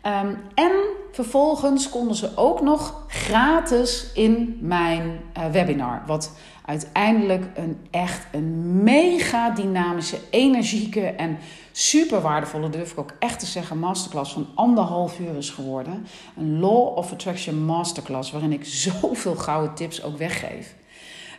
Ehm, 0.00 0.34
en 0.54 0.72
vervolgens 1.12 1.88
konden 1.88 2.16
ze 2.16 2.36
ook 2.36 2.60
nog 2.60 3.04
gratis 3.08 4.06
in 4.14 4.58
mijn 4.60 5.20
uh, 5.38 5.46
webinar. 5.46 6.02
Wat 6.06 6.32
uiteindelijk 6.66 7.46
een 7.54 7.78
echt 7.90 8.26
een 8.32 8.82
mega 8.82 9.50
dynamische, 9.50 10.18
energieke 10.30 11.06
en 11.06 11.38
super 11.72 12.20
waardevolle, 12.20 12.70
durf 12.70 12.92
ik 12.92 12.98
ook 12.98 13.12
echt 13.18 13.38
te 13.38 13.46
zeggen, 13.46 13.78
masterclass 13.78 14.32
van 14.32 14.46
anderhalf 14.54 15.20
uur 15.20 15.36
is 15.36 15.50
geworden. 15.50 16.06
Een 16.36 16.60
Law 16.60 16.96
of 16.96 17.12
Attraction 17.12 17.64
masterclass 17.64 18.30
waarin 18.30 18.52
ik 18.52 18.64
zoveel 18.88 19.34
gouden 19.34 19.74
tips 19.74 20.02
ook 20.02 20.16
weggeef. 20.16 20.74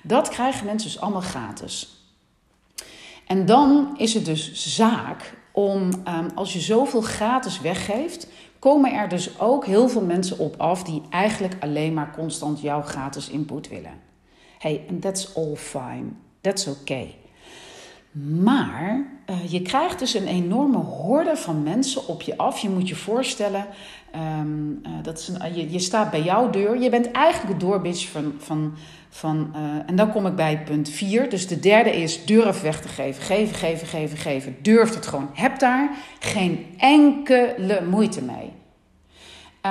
Dat 0.01 0.29
krijgen 0.29 0.65
mensen 0.65 0.89
dus 0.89 0.99
allemaal 0.99 1.21
gratis. 1.21 1.97
En 3.27 3.45
dan 3.45 3.93
is 3.97 4.13
het 4.13 4.25
dus 4.25 4.75
zaak 4.75 5.33
om, 5.51 5.89
um, 6.07 6.29
als 6.35 6.53
je 6.53 6.59
zoveel 6.59 7.01
gratis 7.01 7.61
weggeeft, 7.61 8.27
komen 8.59 8.93
er 8.93 9.09
dus 9.09 9.39
ook 9.39 9.65
heel 9.65 9.89
veel 9.89 10.01
mensen 10.01 10.39
op 10.39 10.55
af 10.57 10.83
die 10.83 11.01
eigenlijk 11.09 11.55
alleen 11.59 11.93
maar 11.93 12.13
constant 12.15 12.61
jouw 12.61 12.81
gratis 12.81 13.29
input 13.29 13.69
willen. 13.69 14.06
Hey, 14.57 14.85
and 14.89 15.01
that's 15.01 15.35
all 15.35 15.55
fine. 15.55 16.05
That's 16.41 16.67
okay. 16.67 17.15
Maar 18.41 19.05
uh, 19.29 19.51
je 19.51 19.61
krijgt 19.61 19.99
dus 19.99 20.13
een 20.13 20.27
enorme 20.27 20.77
horde 20.77 21.35
van 21.35 21.63
mensen 21.63 22.07
op 22.07 22.21
je 22.21 22.37
af. 22.37 22.59
Je 22.59 22.69
moet 22.69 22.89
je 22.89 22.95
voorstellen, 22.95 23.65
um, 24.15 24.81
uh, 24.83 24.91
dat 25.03 25.19
is 25.19 25.27
een, 25.27 25.55
je, 25.55 25.71
je, 25.71 25.79
staat 25.79 26.11
bij 26.11 26.21
jouw 26.21 26.49
deur. 26.49 26.81
Je 26.81 26.89
bent 26.89 27.11
eigenlijk 27.11 27.59
de 27.59 27.65
doorbitch 27.65 28.09
van. 28.09 28.33
van, 28.37 28.73
van 29.09 29.55
en 29.85 29.95
dan 29.95 30.11
kom 30.11 30.25
ik 30.25 30.35
bij 30.35 30.63
punt 30.63 30.89
4. 30.89 31.29
Dus 31.29 31.47
de 31.47 31.59
derde 31.59 31.89
is 32.01 32.25
durf 32.25 32.61
weg 32.61 32.81
te 32.81 32.87
geven. 32.87 33.23
Geven, 33.23 33.55
geven, 33.55 33.87
geven, 33.87 34.17
geven. 34.17 34.55
Durf 34.61 34.95
het 34.95 35.07
gewoon. 35.07 35.29
Heb 35.33 35.59
daar 35.59 35.89
geen 36.19 36.65
enkele 36.77 37.81
moeite 37.89 38.21
mee. 38.21 38.51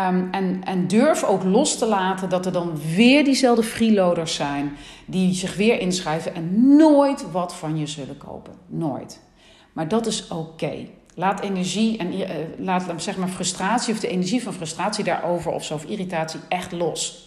Um, 0.04 0.28
en, 0.30 0.60
en, 0.64 0.86
durf 0.86 1.24
ook 1.24 1.44
los 1.44 1.78
te 1.78 1.86
laten 1.86 2.28
dat 2.28 2.46
er 2.46 2.52
dan 2.52 2.80
weer 2.94 3.24
diezelfde 3.24 3.62
freeloaders 3.62 4.34
zijn 4.34 4.76
die 5.06 5.34
zich 5.34 5.56
weer 5.56 5.80
inschrijven 5.80 6.34
en 6.34 6.76
nooit 6.76 7.30
wat 7.30 7.54
van 7.54 7.78
je 7.78 7.86
zullen 7.86 8.18
kopen. 8.18 8.52
Nooit. 8.66 9.20
Maar 9.72 9.88
dat 9.88 10.06
is 10.06 10.28
oké. 10.28 10.74
Laat 11.14 11.40
energie 11.40 11.98
en 11.98 12.14
uh, 12.14 12.28
laat 12.58 12.84
zeg 12.96 13.16
maar 13.16 13.28
frustratie 13.28 13.94
of 13.94 14.00
de 14.00 14.08
energie 14.08 14.42
van 14.42 14.52
frustratie 14.52 15.04
daarover 15.04 15.52
of 15.52 15.64
zo 15.64 15.74
of 15.74 15.84
irritatie 15.84 16.40
echt 16.48 16.72
los. 16.72 17.26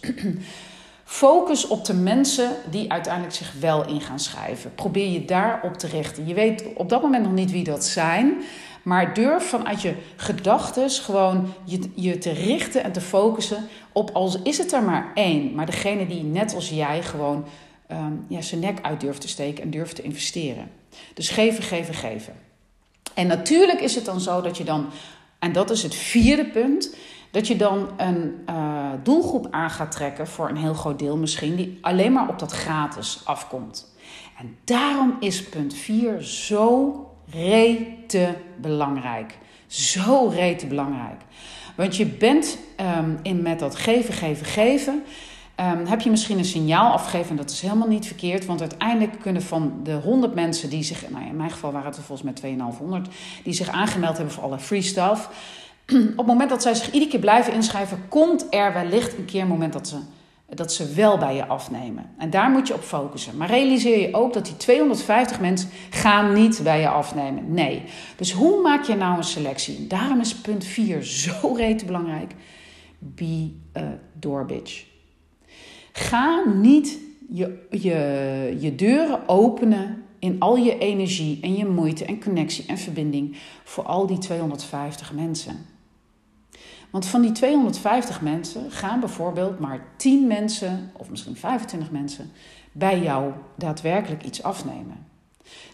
Focus 1.04 1.66
op 1.66 1.84
de 1.84 1.94
mensen 1.94 2.50
die 2.70 2.92
uiteindelijk 2.92 3.34
zich 3.34 3.52
wel 3.60 3.86
in 3.86 4.00
gaan 4.00 4.18
schrijven. 4.18 4.74
Probeer 4.74 5.08
je 5.08 5.24
daarop 5.24 5.74
te 5.74 5.86
richten. 5.86 6.26
Je 6.26 6.34
weet 6.34 6.64
op 6.74 6.88
dat 6.88 7.02
moment 7.02 7.24
nog 7.24 7.32
niet 7.32 7.50
wie 7.50 7.64
dat 7.64 7.84
zijn. 7.84 8.42
Maar 8.82 9.14
durf 9.14 9.48
vanuit 9.48 9.82
je 9.82 9.94
gedachten 10.16 10.90
gewoon 10.90 11.52
je, 11.64 11.90
je 11.94 12.18
te 12.18 12.30
richten 12.30 12.84
en 12.84 12.92
te 12.92 13.00
focussen 13.00 13.68
op, 13.92 14.10
als 14.10 14.42
is 14.42 14.58
het 14.58 14.72
er 14.72 14.82
maar 14.82 15.10
één, 15.14 15.54
maar 15.54 15.66
degene 15.66 16.06
die 16.06 16.22
net 16.22 16.54
als 16.54 16.68
jij 16.68 17.02
gewoon 17.02 17.44
um, 17.90 18.24
ja, 18.28 18.40
zijn 18.40 18.60
nek 18.60 18.78
uit 18.82 19.00
durft 19.00 19.20
te 19.20 19.28
steken 19.28 19.62
en 19.62 19.70
durft 19.70 19.96
te 19.96 20.02
investeren. 20.02 20.70
Dus 21.14 21.28
geven, 21.28 21.62
geven, 21.62 21.94
geven. 21.94 22.34
En 23.14 23.26
natuurlijk 23.26 23.80
is 23.80 23.94
het 23.94 24.04
dan 24.04 24.20
zo 24.20 24.40
dat 24.40 24.56
je 24.56 24.64
dan, 24.64 24.86
en 25.38 25.52
dat 25.52 25.70
is 25.70 25.82
het 25.82 25.94
vierde 25.94 26.44
punt, 26.44 26.96
dat 27.30 27.46
je 27.46 27.56
dan 27.56 27.88
een 27.96 28.44
uh, 28.50 28.90
doelgroep 29.02 29.46
aan 29.50 29.70
gaat 29.70 29.92
trekken 29.92 30.26
voor 30.26 30.48
een 30.48 30.56
heel 30.56 30.74
groot 30.74 30.98
deel 30.98 31.16
misschien, 31.16 31.56
die 31.56 31.78
alleen 31.80 32.12
maar 32.12 32.28
op 32.28 32.38
dat 32.38 32.52
gratis 32.52 33.20
afkomt. 33.24 33.94
En 34.38 34.56
daarom 34.64 35.16
is 35.20 35.48
punt 35.48 35.74
4 35.74 36.22
zo 36.22 37.09
rete 37.32 38.36
belangrijk. 38.60 39.38
Zo 39.66 40.26
rete 40.26 40.66
belangrijk. 40.66 41.20
Want 41.76 41.96
je 41.96 42.06
bent 42.06 42.58
um, 42.98 43.18
in 43.22 43.42
met 43.42 43.58
dat 43.58 43.76
geven, 43.76 44.14
geven, 44.14 44.46
geven. 44.46 45.02
Um, 45.60 45.86
heb 45.86 46.00
je 46.00 46.10
misschien 46.10 46.38
een 46.38 46.44
signaal 46.44 46.92
afgegeven 46.92 47.30
en 47.30 47.36
dat 47.36 47.50
is 47.50 47.60
helemaal 47.60 47.88
niet 47.88 48.06
verkeerd. 48.06 48.46
Want 48.46 48.60
uiteindelijk 48.60 49.20
kunnen 49.20 49.42
van 49.42 49.80
de 49.82 49.92
100 49.92 50.34
mensen 50.34 50.70
die 50.70 50.82
zich, 50.82 51.10
nou 51.10 51.26
in 51.26 51.36
mijn 51.36 51.50
geval 51.50 51.72
waren 51.72 51.86
het 51.86 51.96
volgens 51.96 52.22
mij 52.22 52.32
2500, 52.32 53.08
die 53.44 53.52
zich 53.52 53.68
aangemeld 53.68 54.16
hebben 54.16 54.34
voor 54.34 54.44
alle 54.44 54.58
free 54.58 54.82
stuff. 54.82 55.28
Op 55.92 56.16
het 56.16 56.26
moment 56.26 56.50
dat 56.50 56.62
zij 56.62 56.74
zich 56.74 56.92
iedere 56.92 57.10
keer 57.10 57.20
blijven 57.20 57.52
inschrijven, 57.52 58.08
komt 58.08 58.46
er 58.50 58.72
wellicht 58.72 59.18
een 59.18 59.24
keer 59.24 59.42
een 59.42 59.48
moment 59.48 59.72
dat 59.72 59.88
ze 59.88 59.96
dat 60.54 60.72
ze 60.72 60.92
wel 60.94 61.18
bij 61.18 61.34
je 61.34 61.46
afnemen. 61.46 62.10
En 62.18 62.30
daar 62.30 62.50
moet 62.50 62.66
je 62.66 62.74
op 62.74 62.82
focussen. 62.82 63.36
Maar 63.36 63.48
realiseer 63.48 64.00
je 64.00 64.14
ook 64.14 64.32
dat 64.32 64.44
die 64.44 64.56
250 64.56 65.40
mensen 65.40 65.68
gaan 65.90 66.32
niet 66.32 66.60
bij 66.62 66.80
je 66.80 66.88
afnemen. 66.88 67.52
Nee. 67.52 67.82
Dus 68.16 68.32
hoe 68.32 68.62
maak 68.62 68.84
je 68.84 68.94
nou 68.94 69.16
een 69.16 69.24
selectie? 69.24 69.86
Daarom 69.86 70.20
is 70.20 70.34
punt 70.34 70.64
4 70.64 71.02
zo 71.02 71.54
rete 71.56 71.84
belangrijk. 71.84 72.34
Be 72.98 73.50
a 73.76 73.98
door. 74.12 74.46
Ga 75.92 76.42
niet 76.54 76.98
je, 77.28 77.66
je, 77.70 78.56
je 78.60 78.74
deuren 78.74 79.28
openen 79.28 80.04
in 80.18 80.36
al 80.38 80.56
je 80.56 80.78
energie 80.78 81.38
en 81.42 81.56
je 81.56 81.66
moeite 81.66 82.04
en 82.04 82.22
connectie 82.22 82.66
en 82.66 82.78
verbinding 82.78 83.36
voor 83.64 83.84
al 83.84 84.06
die 84.06 84.18
250 84.18 85.12
mensen. 85.12 85.66
Want 86.90 87.06
van 87.06 87.20
die 87.20 87.32
250 87.32 88.20
mensen 88.20 88.70
gaan 88.70 89.00
bijvoorbeeld 89.00 89.58
maar 89.58 89.80
10 89.96 90.26
mensen, 90.26 90.90
of 90.96 91.10
misschien 91.10 91.36
25 91.36 91.90
mensen, 91.90 92.30
bij 92.72 93.00
jou 93.00 93.32
daadwerkelijk 93.56 94.24
iets 94.24 94.42
afnemen. 94.42 95.06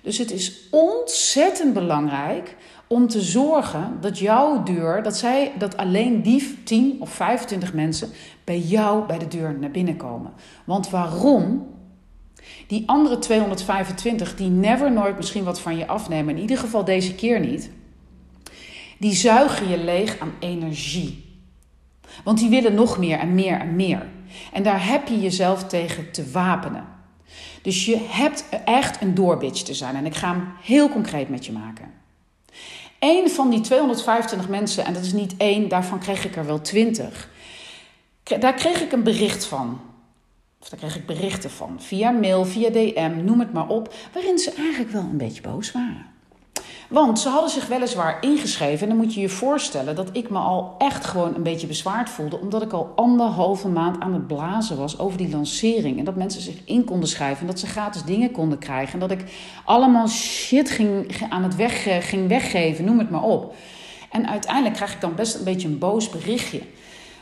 Dus 0.03 0.19
het 0.19 0.31
is 0.31 0.69
ontzettend 0.71 1.73
belangrijk 1.73 2.57
om 2.87 3.09
te 3.09 3.21
zorgen 3.21 3.99
dat 4.01 4.19
jouw 4.19 4.63
deur, 4.63 5.03
dat, 5.03 5.17
zij, 5.17 5.53
dat 5.59 5.77
alleen 5.77 6.23
die 6.23 6.59
10 6.65 6.97
of 7.01 7.11
25 7.11 7.73
mensen 7.73 8.11
bij 8.45 8.59
jou 8.59 9.07
bij 9.07 9.19
de 9.19 9.29
deur 9.29 9.59
naar 9.59 9.71
binnen 9.71 9.97
komen. 9.97 10.33
Want 10.65 10.91
waarom? 10.91 11.75
Die 12.67 12.83
andere 12.89 13.19
225 13.19 14.37
die 14.37 14.49
never 14.49 14.93
nooit 14.93 15.17
misschien 15.17 15.45
wat 15.45 15.61
van 15.61 15.77
je 15.77 15.87
afnemen, 15.87 16.35
in 16.35 16.41
ieder 16.41 16.59
geval 16.59 16.85
deze 16.85 17.15
keer 17.15 17.41
niet 17.41 17.71
die 18.99 19.15
zuigen 19.15 19.69
je 19.69 19.79
leeg 19.79 20.19
aan 20.19 20.35
energie. 20.39 21.25
Want 22.25 22.39
die 22.39 22.49
willen 22.49 22.75
nog 22.75 22.99
meer 22.99 23.19
en 23.19 23.35
meer 23.35 23.61
en 23.61 23.77
meer. 23.77 24.07
En 24.53 24.63
daar 24.63 24.87
heb 24.87 25.09
je 25.09 25.21
jezelf 25.21 25.65
tegen 25.65 26.11
te 26.11 26.31
wapenen. 26.31 26.85
Dus 27.63 27.85
je 27.85 28.07
hebt 28.09 28.45
echt 28.65 29.03
een 29.03 29.15
doorbitch 29.15 29.63
te 29.63 29.75
zijn. 29.75 29.97
En 29.97 30.07
ik 30.07 30.15
ga 30.15 30.29
hem 30.33 30.49
heel 30.63 30.89
concreet 30.89 31.29
met 31.29 31.47
je 31.47 31.53
maken. 31.53 31.93
Eén 32.99 33.31
van 33.31 33.51
die 33.51 33.61
225 33.61 34.49
mensen, 34.49 34.85
en 34.85 34.93
dat 34.93 35.05
is 35.05 35.13
niet 35.13 35.35
één, 35.37 35.69
daarvan 35.69 35.99
kreeg 35.99 36.25
ik 36.25 36.37
er 36.37 36.47
wel 36.47 36.61
20. 36.61 37.31
Daar 38.23 38.55
kreeg 38.55 38.81
ik 38.81 38.93
een 38.93 39.03
bericht 39.03 39.45
van. 39.45 39.81
Of 40.61 40.69
daar 40.69 40.79
kreeg 40.79 40.97
ik 40.97 41.07
berichten 41.07 41.51
van. 41.51 41.77
Via 41.81 42.11
mail, 42.11 42.45
via 42.45 42.71
DM, 42.71 43.25
noem 43.25 43.41
het 43.41 43.53
maar 43.53 43.69
op. 43.69 43.95
Waarin 44.13 44.39
ze 44.39 44.53
eigenlijk 44.53 44.91
wel 44.91 45.03
een 45.03 45.17
beetje 45.17 45.43
boos 45.43 45.73
waren. 45.73 46.07
Want 46.89 47.19
ze 47.19 47.29
hadden 47.29 47.51
zich 47.51 47.67
weliswaar 47.67 48.17
ingeschreven. 48.21 48.83
En 48.83 48.89
dan 48.89 49.05
moet 49.05 49.15
je 49.15 49.21
je 49.21 49.29
voorstellen 49.29 49.95
dat 49.95 50.09
ik 50.13 50.31
me 50.31 50.39
al 50.39 50.75
echt 50.79 51.05
gewoon 51.05 51.35
een 51.35 51.43
beetje 51.43 51.67
bezwaard 51.67 52.11
voelde. 52.11 52.41
Omdat 52.41 52.63
ik 52.63 52.73
al 52.73 52.93
anderhalve 52.97 53.69
maand 53.69 54.01
aan 54.01 54.13
het 54.13 54.27
blazen 54.27 54.77
was 54.77 54.99
over 54.99 55.19
die 55.19 55.31
lancering. 55.31 55.99
En 55.99 56.05
dat 56.05 56.17
mensen 56.17 56.41
zich 56.41 56.61
in 56.65 56.85
konden 56.85 57.09
schrijven. 57.09 57.41
En 57.41 57.47
dat 57.47 57.59
ze 57.59 57.67
gratis 57.67 58.03
dingen 58.03 58.31
konden 58.31 58.59
krijgen. 58.59 58.93
En 58.93 59.09
dat 59.09 59.11
ik 59.11 59.25
allemaal 59.65 60.09
shit 60.09 60.71
ging, 60.71 61.07
aan 61.29 61.43
het 61.43 61.57
weg, 61.57 61.87
eh, 61.87 61.97
ging 61.97 62.29
weggeven, 62.29 62.85
noem 62.85 62.99
het 62.99 63.11
maar 63.11 63.23
op. 63.23 63.55
En 64.11 64.29
uiteindelijk 64.29 64.75
krijg 64.75 64.95
ik 64.95 65.01
dan 65.01 65.15
best 65.15 65.35
een 65.35 65.45
beetje 65.45 65.69
een 65.69 65.79
boos 65.79 66.11
berichtje. 66.11 66.61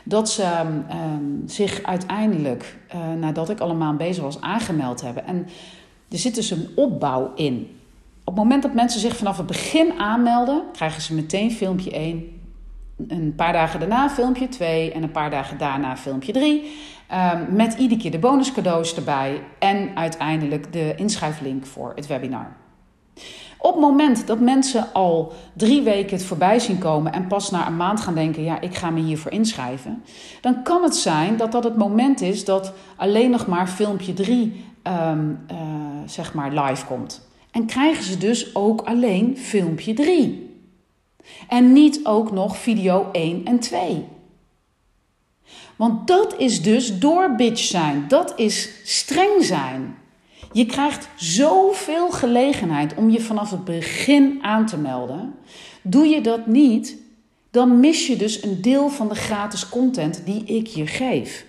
Dat 0.03 0.29
ze 0.29 0.43
um, 0.91 1.43
zich 1.45 1.83
uiteindelijk, 1.83 2.77
uh, 2.95 3.13
nadat 3.19 3.49
ik 3.49 3.59
allemaal 3.59 3.95
bezig 3.95 4.23
was, 4.23 4.41
aangemeld 4.41 5.01
hebben. 5.01 5.25
En 5.25 5.47
er 6.09 6.17
zit 6.17 6.35
dus 6.35 6.51
een 6.51 6.69
opbouw 6.75 7.31
in. 7.35 7.69
Op 8.25 8.33
het 8.33 8.43
moment 8.43 8.63
dat 8.63 8.73
mensen 8.73 8.99
zich 8.99 9.17
vanaf 9.17 9.37
het 9.37 9.45
begin 9.45 9.99
aanmelden, 9.99 10.63
krijgen 10.71 11.01
ze 11.01 11.13
meteen 11.13 11.51
filmpje 11.51 11.91
1. 11.91 12.41
Een 13.07 13.33
paar 13.35 13.53
dagen 13.53 13.79
daarna 13.79 14.09
filmpje 14.09 14.47
2 14.47 14.91
en 14.91 15.03
een 15.03 15.11
paar 15.11 15.29
dagen 15.29 15.57
daarna 15.57 15.97
filmpje 15.97 16.31
3. 16.31 16.71
Um, 17.33 17.55
met 17.55 17.73
iedere 17.73 18.01
keer 18.01 18.11
de 18.11 18.19
bonuscadeaus 18.19 18.95
erbij 18.95 19.41
en 19.59 19.89
uiteindelijk 19.95 20.73
de 20.73 20.93
inschrijflink 20.95 21.65
voor 21.65 21.91
het 21.95 22.07
webinar. 22.07 22.55
Op 23.57 23.71
het 23.71 23.81
moment 23.81 24.27
dat 24.27 24.39
mensen 24.39 24.93
al 24.93 25.33
drie 25.53 25.81
weken 25.81 26.17
het 26.17 26.25
voorbij 26.25 26.59
zien 26.59 26.77
komen 26.77 27.13
en 27.13 27.27
pas 27.27 27.51
na 27.51 27.67
een 27.67 27.77
maand 27.77 27.99
gaan 27.99 28.15
denken: 28.15 28.43
ja, 28.43 28.61
ik 28.61 28.75
ga 28.75 28.89
me 28.89 29.01
hiervoor 29.01 29.31
inschrijven, 29.31 30.03
dan 30.41 30.63
kan 30.63 30.83
het 30.83 30.95
zijn 30.95 31.37
dat 31.37 31.51
dat 31.51 31.63
het 31.63 31.77
moment 31.77 32.21
is 32.21 32.45
dat 32.45 32.73
alleen 32.95 33.29
nog 33.29 33.47
maar 33.47 33.67
filmpje 33.67 34.13
3 34.13 34.65
um, 34.83 35.45
uh, 35.51 35.57
zeg 36.05 36.33
maar 36.33 36.51
live 36.51 36.85
komt. 36.85 37.33
En 37.55 37.65
krijgen 37.65 38.03
ze 38.03 38.17
dus 38.17 38.55
ook 38.55 38.81
alleen 38.81 39.37
filmpje 39.37 39.93
3. 39.93 40.49
En 41.47 41.73
niet 41.73 41.99
ook 42.03 42.31
nog 42.31 42.57
video 42.57 43.09
1 43.11 43.45
en 43.45 43.59
2. 43.59 44.05
Want 45.75 46.07
dat 46.07 46.37
is 46.37 46.61
dus 46.61 46.99
door 46.99 47.35
bitch 47.35 47.63
zijn. 47.63 48.07
Dat 48.07 48.33
is 48.39 48.69
streng 48.83 49.43
zijn. 49.43 49.95
Je 50.51 50.65
krijgt 50.65 51.09
zoveel 51.15 52.11
gelegenheid 52.11 52.95
om 52.95 53.09
je 53.09 53.21
vanaf 53.21 53.51
het 53.51 53.65
begin 53.65 54.37
aan 54.41 54.65
te 54.65 54.77
melden. 54.77 55.35
Doe 55.81 56.07
je 56.07 56.21
dat 56.21 56.47
niet, 56.47 56.97
dan 57.51 57.79
mis 57.79 58.07
je 58.07 58.15
dus 58.15 58.43
een 58.43 58.61
deel 58.61 58.89
van 58.89 59.07
de 59.07 59.15
gratis 59.15 59.69
content 59.69 60.21
die 60.25 60.43
ik 60.43 60.67
je 60.67 60.87
geef. 60.87 61.45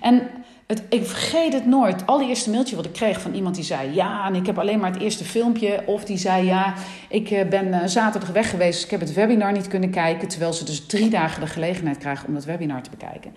En 0.00 0.30
het, 0.68 0.82
ik 0.88 1.06
vergeet 1.06 1.52
het 1.52 1.66
nooit. 1.66 2.00
Het 2.00 2.06
allereerste 2.06 2.50
mailtje 2.50 2.76
wat 2.76 2.84
ik 2.84 2.92
kreeg 2.92 3.20
van 3.20 3.34
iemand 3.34 3.54
die 3.54 3.64
zei: 3.64 3.94
Ja, 3.94 4.26
en 4.26 4.34
ik 4.34 4.46
heb 4.46 4.58
alleen 4.58 4.78
maar 4.78 4.92
het 4.92 5.02
eerste 5.02 5.24
filmpje. 5.24 5.82
Of 5.86 6.04
die 6.04 6.16
zei: 6.16 6.46
Ja, 6.46 6.74
ik 7.08 7.30
eh, 7.30 7.48
ben 7.48 7.72
eh, 7.72 7.86
zaterdag 7.86 8.30
weg 8.30 8.50
geweest, 8.50 8.74
dus 8.74 8.84
ik 8.84 8.90
heb 8.90 9.00
het 9.00 9.12
webinar 9.12 9.52
niet 9.52 9.68
kunnen 9.68 9.90
kijken. 9.90 10.28
Terwijl 10.28 10.52
ze 10.52 10.64
dus 10.64 10.86
drie 10.86 11.10
dagen 11.10 11.40
de 11.40 11.46
gelegenheid 11.46 11.98
krijgen 11.98 12.28
om 12.28 12.34
dat 12.34 12.44
webinar 12.44 12.82
te 12.82 12.90
bekijken. 12.90 13.34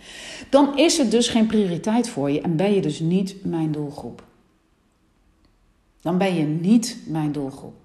Dan 0.50 0.78
is 0.78 0.98
het 0.98 1.12
dus 1.12 1.28
geen 1.28 1.46
prioriteit 1.46 2.10
voor 2.10 2.32
je 2.32 2.42
en 2.42 2.56
ben 2.56 2.74
je 2.74 2.82
dus 2.82 3.00
niet 3.00 3.46
mijn 3.46 3.72
doelgroep. 3.72 4.24
Dan 6.02 6.18
ben 6.18 6.36
je 6.36 6.44
niet 6.44 6.98
mijn 7.06 7.32
doelgroep. 7.32 7.76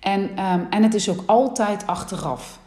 En, 0.00 0.22
um, 0.22 0.66
en 0.70 0.82
het 0.82 0.94
is 0.94 1.08
ook 1.08 1.22
altijd 1.26 1.86
achteraf. 1.86 2.60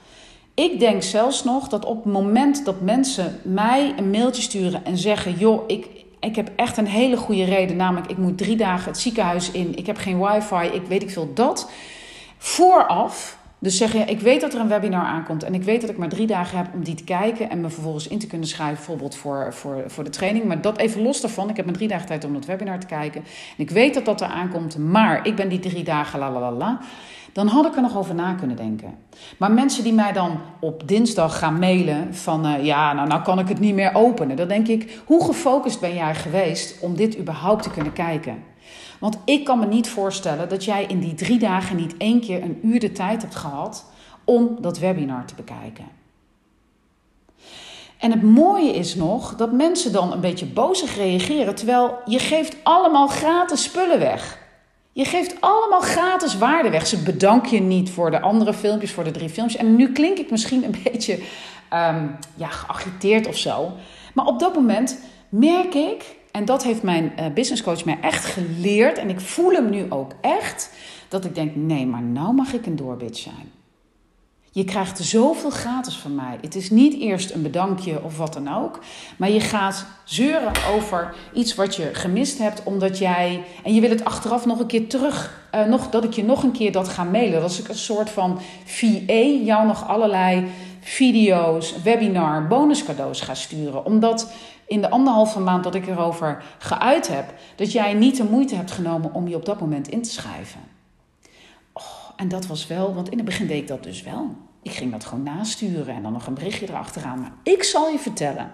Ik 0.56 0.80
denk 0.80 1.04
zelfs 1.04 1.44
nog 1.44 1.68
dat 1.68 1.86
op 1.86 2.04
het 2.04 2.14
moment 2.14 2.66
dat 2.66 2.82
mensen 2.82 3.40
mij 3.44 3.94
een 3.98 4.10
mailtje 4.10 4.42
sturen 4.42 4.86
en 4.86 4.98
zeggen: 4.98 5.34
joh, 5.34 5.64
ik, 5.68 5.88
ik 6.20 6.36
heb 6.36 6.52
echt 6.56 6.78
een 6.78 6.88
hele 6.88 7.18
goede 7.18 7.44
reden, 7.44 7.76
namelijk 7.76 8.12
ik 8.12 8.18
moet 8.18 8.38
drie 8.38 8.56
dagen 8.56 8.92
het 8.92 9.00
ziekenhuis 9.00 9.52
in, 9.52 9.78
ik 9.78 9.86
heb 9.86 9.98
geen 9.98 10.20
wifi, 10.20 10.66
ik 10.74 10.86
weet 10.88 11.04
ik 11.04 11.10
veel 11.10 11.34
dat. 11.34 11.70
Vooraf, 12.38 13.38
dus 13.60 13.78
zeggen: 13.78 14.08
ik 14.08 14.20
weet 14.20 14.42
dat 14.42 14.54
er 14.54 14.60
een 14.60 14.68
webinar 14.68 15.06
aankomt 15.06 15.44
en 15.44 15.54
ik 15.54 15.64
weet 15.64 15.82
dat 15.82 15.90
ik 15.90 15.98
maar 15.98 16.10
drie 16.10 16.28
dagen 16.28 16.58
heb 16.58 16.68
om 16.74 16.84
die 16.84 16.96
te 16.96 17.04
kijken 17.04 17.50
en 17.50 17.62
me 17.62 17.70
vervolgens 17.70 18.08
in 18.08 18.20
te 18.20 18.28
kunnen 18.28 18.48
schrijven, 18.48 18.76
bijvoorbeeld 18.76 19.16
voor, 19.16 19.54
voor, 19.54 19.84
voor 19.88 20.04
de 20.04 20.10
training. 20.10 20.46
Maar 20.46 20.62
dat 20.62 20.78
even 20.78 21.02
los 21.02 21.22
daarvan, 21.22 21.50
ik 21.50 21.56
heb 21.56 21.66
maar 21.66 21.76
drie 21.76 21.88
dagen 21.88 22.08
tijd 22.08 22.26
om 22.26 22.34
dat 22.34 22.46
webinar 22.46 22.80
te 22.80 22.88
kijken. 22.88 23.22
En 23.58 23.64
ik 23.64 23.70
weet 23.70 23.94
dat 23.94 24.06
dat 24.06 24.22
er 24.22 24.28
aankomt, 24.28 24.78
maar 24.78 25.28
ik 25.28 25.36
ben 25.36 25.50
die 25.50 25.60
drie 25.60 25.84
dagen 25.84 26.20
la 26.20 26.32
la 26.32 26.40
la 26.40 26.52
la 26.52 26.80
dan 27.36 27.48
had 27.48 27.66
ik 27.66 27.76
er 27.76 27.82
nog 27.82 27.98
over 27.98 28.16
na 28.16 28.34
kunnen 28.34 28.56
denken. 28.56 28.98
Maar 29.38 29.52
mensen 29.52 29.84
die 29.84 29.94
mij 29.94 30.14
dan 30.14 30.40
op 30.60 30.88
dinsdag 30.88 31.38
gaan 31.38 31.60
mailen 31.60 32.16
van 32.16 32.46
uh, 32.46 32.66
ja, 32.66 32.94
nou, 32.94 33.08
nou 33.08 33.22
kan 33.22 33.40
ik 33.40 33.48
het 33.48 33.60
niet 33.60 33.74
meer 33.74 33.94
openen. 33.94 34.36
Dan 34.36 34.48
denk 34.48 34.68
ik, 34.68 35.02
hoe 35.06 35.26
gefocust 35.26 35.80
ben 35.80 35.94
jij 35.94 36.16
geweest 36.16 36.80
om 36.82 36.96
dit 36.96 37.18
überhaupt 37.18 37.64
te 37.64 37.72
kunnen 37.72 37.94
kijken? 37.94 38.44
Want 39.00 39.18
ik 39.26 39.46
kan 39.46 39.60
me 39.60 39.66
niet 39.66 39.90
voorstellen 39.90 40.50
dat 40.50 40.64
jij 40.64 40.86
in 40.86 41.00
die 41.00 41.14
drie 41.14 41.40
dagen 41.40 41.76
niet 41.76 41.98
één 41.98 42.20
keer 42.20 42.44
een 42.44 42.60
uur 42.64 42.80
de 42.80 42.92
tijd 42.92 43.22
hebt 43.22 43.36
gehad 43.36 43.86
om 44.24 44.58
dat 44.62 44.80
webinar 44.80 45.26
te 45.26 45.36
bekijken. 45.36 45.86
En 47.98 48.12
het 48.12 48.24
mooie 48.24 48.74
is 48.74 48.96
nog 48.96 49.36
dat 49.36 49.52
mensen 49.52 49.92
dan 49.92 50.12
een 50.12 50.22
beetje 50.22 50.46
bozig 50.46 50.96
reageren, 50.96 51.56
terwijl 51.56 51.98
je 52.06 52.20
geeft 52.20 52.58
allemaal 52.64 53.08
gratis 53.08 53.64
spullen 53.64 54.00
weg. 54.00 54.44
Je 54.96 55.06
geeft 55.06 55.42
allemaal 55.42 55.82
gratis 55.82 56.38
waarde 56.38 56.70
weg. 56.70 56.88
Ze 56.88 57.04
bedank 57.04 57.46
je 57.46 57.60
niet 57.60 57.90
voor 57.90 58.12
de 58.12 58.22
andere 58.22 58.54
filmpjes, 58.54 58.92
voor 58.92 59.04
de 59.04 59.12
drie 59.12 59.30
filmpjes. 59.30 59.62
En 59.62 59.76
nu 59.76 59.92
klink 59.92 60.18
ik 60.18 60.32
misschien 60.32 60.64
een 60.64 60.76
beetje 60.92 61.14
um, 61.74 62.16
ja, 62.36 62.48
geagiteerd 62.48 63.28
of 63.28 63.38
zo. 63.38 63.72
Maar 64.14 64.26
op 64.26 64.40
dat 64.40 64.56
moment 64.56 65.00
merk 65.30 65.74
ik, 65.74 66.16
en 66.32 66.46
dat 66.46 66.64
heeft 66.64 66.84
mijn 66.84 67.14
uh, 67.20 67.26
business 67.34 67.64
coach 67.64 67.86
mij 67.86 67.98
echt 68.02 68.26
geleerd, 68.26 68.98
en 68.98 69.10
ik 69.10 69.20
voel 69.20 69.52
hem 69.52 69.70
nu 69.70 69.86
ook 69.90 70.12
echt, 70.22 70.74
dat 71.08 71.26
ik 71.26 71.36
denk: 71.36 71.56
nee, 71.56 71.86
maar 71.86 72.04
nou 72.04 72.34
mag 72.34 72.54
ik 72.54 72.66
een 72.66 72.76
doorbitch 72.76 73.20
zijn. 73.20 73.52
Je 74.56 74.64
krijgt 74.64 75.00
zoveel 75.00 75.50
gratis 75.50 75.96
van 75.98 76.16
mij. 76.16 76.38
Het 76.42 76.56
is 76.56 76.70
niet 76.70 77.00
eerst 77.00 77.32
een 77.32 77.42
bedankje 77.42 78.04
of 78.04 78.18
wat 78.18 78.34
dan 78.34 78.56
ook. 78.56 78.80
Maar 79.18 79.30
je 79.30 79.40
gaat 79.40 79.86
zeuren 80.04 80.52
over 80.76 81.16
iets 81.34 81.56
wat 81.56 81.76
je 81.76 81.90
gemist 81.94 82.38
hebt. 82.38 82.64
Omdat 82.64 82.98
jij. 82.98 83.44
En 83.64 83.74
je 83.74 83.82
wil 83.82 83.90
het 83.90 84.06
achteraf 84.06 84.46
nog 84.46 84.60
een 84.60 84.66
keer 84.66 84.88
terug. 84.88 85.42
Uh, 85.56 85.66
nog, 85.66 85.90
dat 85.90 86.04
ik 86.04 86.14
je 86.14 86.24
nog 86.24 86.44
een 86.44 86.52
keer 86.52 86.72
dat 86.72 86.88
ga 86.88 87.04
mailen. 87.04 87.42
Dat 87.42 87.58
ik 87.58 87.68
een 87.68 87.76
soort 87.76 88.10
van 88.10 88.40
VA 88.66 89.22
jou 89.44 89.68
nog 89.68 89.88
allerlei 89.88 90.48
video's, 90.80 91.82
webinar, 91.82 92.48
bonuscadeaus 92.48 93.22
ga 93.22 93.34
sturen. 93.34 93.86
Omdat 93.86 94.32
in 94.68 94.82
de 94.82 94.90
anderhalve 94.90 95.40
maand 95.40 95.64
dat 95.64 95.76
ik 95.76 95.88
erover 95.88 96.44
geuit 96.58 97.08
heb. 97.08 97.34
Dat 97.56 97.72
jij 97.72 97.94
niet 97.94 98.18
de 98.18 98.24
moeite 98.24 98.56
hebt 98.56 98.72
genomen 98.72 99.14
om 99.14 99.28
je 99.28 99.36
op 99.36 99.46
dat 99.46 99.60
moment 99.60 99.88
in 99.88 100.02
te 100.02 100.12
schrijven. 100.12 100.75
En 102.16 102.28
dat 102.28 102.48
was 102.48 102.68
wel, 102.68 102.94
want 102.94 103.10
in 103.10 103.18
het 103.18 103.26
begin 103.26 103.48
deed 103.48 103.62
ik 103.62 103.68
dat 103.68 103.84
dus 103.84 104.04
wel. 104.04 104.36
Ik 104.62 104.72
ging 104.72 104.92
dat 104.92 105.06
gewoon 105.06 105.24
nasturen 105.24 105.96
en 105.96 106.04
dan 106.04 106.12
nog 106.12 106.28
een 106.28 106.34
berichtje 106.34 106.70
erachteraan. 106.70 107.20
Maar 107.20 107.34
ik 107.44 107.64
zal 107.64 107.90
je 107.90 108.00
vertellen 108.00 108.54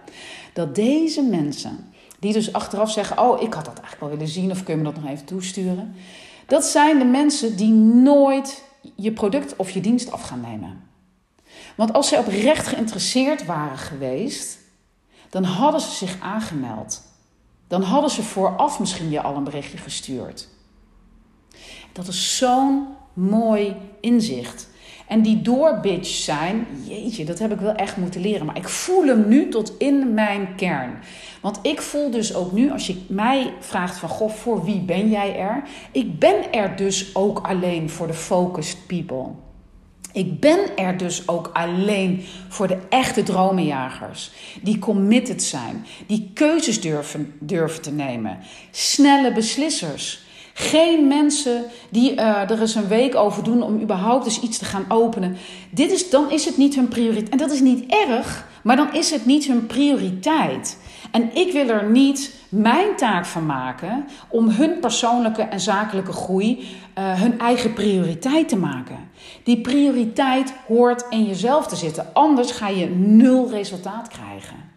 dat 0.54 0.76
deze 0.76 1.22
mensen, 1.22 1.94
die 2.20 2.34
dus 2.34 2.54
achteraf 2.54 2.92
zeggen: 2.92 3.18
Oh, 3.20 3.42
ik 3.42 3.54
had 3.54 3.66
dat 3.66 3.80
eigenlijk 3.80 4.00
wel 4.00 4.10
willen 4.10 4.28
zien, 4.28 4.52
of 4.52 4.64
kun 4.64 4.74
je 4.74 4.82
me 4.84 4.92
dat 4.92 5.02
nog 5.02 5.12
even 5.12 5.26
toesturen? 5.26 5.96
Dat 6.48 6.66
zijn 6.66 7.00
de 7.00 7.06
mensen 7.06 7.56
die 7.56 7.72
nooit 7.72 8.64
je 8.96 9.12
product 9.12 9.56
of 9.56 9.70
je 9.70 9.82
dienst 9.82 10.12
af 10.12 10.22
gaan 10.22 10.42
nemen. 10.42 10.84
Want 11.76 11.94
als 11.94 12.08
zij 12.08 12.20
oprecht 12.20 12.68
geïnteresseerd 12.68 13.46
waren 13.46 13.78
geweest, 13.78 14.60
dan 15.30 15.44
hadden 15.44 15.82
ze 15.82 15.92
zich 15.92 16.18
aangemeld. 16.20 17.02
Dan 17.68 17.82
hadden 17.82 18.12
ze 18.12 18.24
vooraf 18.24 18.80
misschien 18.80 19.10
je 19.10 19.22
al 19.22 19.36
een 19.36 19.44
berichtje 19.44 19.78
gestuurd. 19.78 20.48
Dat 21.92 22.08
is 22.08 22.38
zo'n 22.38 22.88
mooi 23.14 23.76
inzicht. 24.00 24.70
En 25.08 25.22
die 25.22 25.42
doorbitch 25.42 26.10
zijn, 26.10 26.68
jeetje, 26.88 27.26
dat 27.26 27.40
heb 27.40 27.52
ik 27.52 27.60
wel 27.60 27.74
echt 27.74 27.98
moeten 27.98 28.22
leren. 28.22 28.46
Maar 28.46 28.58
ik 28.58 28.70
voel 28.70 29.06
hem 29.06 29.28
nu 29.28 29.50
tot 29.50 29.74
in 29.78 30.14
mijn 30.14 30.56
kern. 30.56 31.00
Want 31.42 31.60
ik 31.62 31.82
voel 31.82 32.12
dus 32.12 32.36
ook 32.36 32.52
nu, 32.52 32.72
als 32.72 32.88
je 32.88 33.02
mij 33.08 33.54
vraagt 33.60 33.98
van, 33.98 34.10
goh, 34.10 34.32
voor 34.32 34.64
wie 34.64 34.80
ben 34.80 35.10
jij 35.10 35.36
er? 35.36 35.64
Ik 35.92 36.20
ben 36.20 36.52
er 36.52 36.76
dus 36.76 37.16
ook 37.16 37.40
alleen 37.40 37.90
voor 37.90 38.08
de 38.08 38.14
focused 38.14 38.78
people. 38.88 39.26
Ik 40.14 40.40
ben 40.40 40.78
er 40.78 40.98
dus 40.98 41.28
ook 41.28 41.50
alleen 41.54 42.24
voor 42.50 42.68
de 42.68 42.78
echte 42.90 43.24
dromenjagers. 43.24 44.32
Die 44.62 44.80
committed 44.80 45.44
zijn. 45.44 45.86
Die 46.08 46.32
keuzes 46.34 46.82
durven, 46.82 47.34
durven 47.40 47.82
te 47.82 47.92
nemen. 47.92 48.38
Snelle 48.72 49.34
beslissers. 49.34 50.30
Geen 50.54 51.08
mensen 51.08 51.64
die 51.90 52.14
uh, 52.14 52.50
er 52.50 52.62
eens 52.62 52.76
een 52.76 52.88
week 52.88 53.16
over 53.16 53.44
doen 53.44 53.64
om 53.64 53.82
überhaupt 53.82 54.26
eens 54.26 54.42
iets 54.42 54.58
te 54.58 54.66
gaan 54.66 54.86
openen. 54.88 55.38
Dit 55.70 55.92
is, 55.92 56.10
dan 56.10 56.32
is 56.32 56.46
het 56.46 56.58
niet 56.58 56.76
hun 56.76 56.88
prioriteit. 56.88 57.30
En 57.30 57.38
dat 57.38 57.52
is 57.52 57.62
niet 57.62 57.86
erg, 58.08 58.48
maar 58.64 58.76
dan 58.76 58.94
is 58.94 59.12
het 59.12 59.26
niet 59.26 59.46
hun 59.46 59.66
prioriteit. 59.66 60.78
En 61.12 61.36
ik 61.36 61.52
wil 61.52 61.68
er 61.68 61.90
niet 61.90 62.36
mijn 62.50 62.96
taak 62.96 63.26
van 63.26 63.46
maken 63.46 64.06
om 64.28 64.50
hun 64.50 64.80
persoonlijke 64.80 65.42
en 65.42 65.60
zakelijke 65.60 66.12
groei 66.12 66.60
uh, 66.98 67.22
hun 67.22 67.40
eigen 67.40 67.74
prioriteit 67.74 68.50
te 68.50 68.58
maken. 68.58 69.10
Die 69.44 69.62
prioriteit 69.62 70.54
hoort 70.68 71.06
in 71.10 71.26
jezelf 71.26 71.68
te 71.68 71.76
zitten, 71.76 72.14
anders 72.14 72.52
ga 72.52 72.68
je 72.68 72.90
nul 72.90 73.50
resultaat 73.50 74.08
krijgen. 74.08 74.71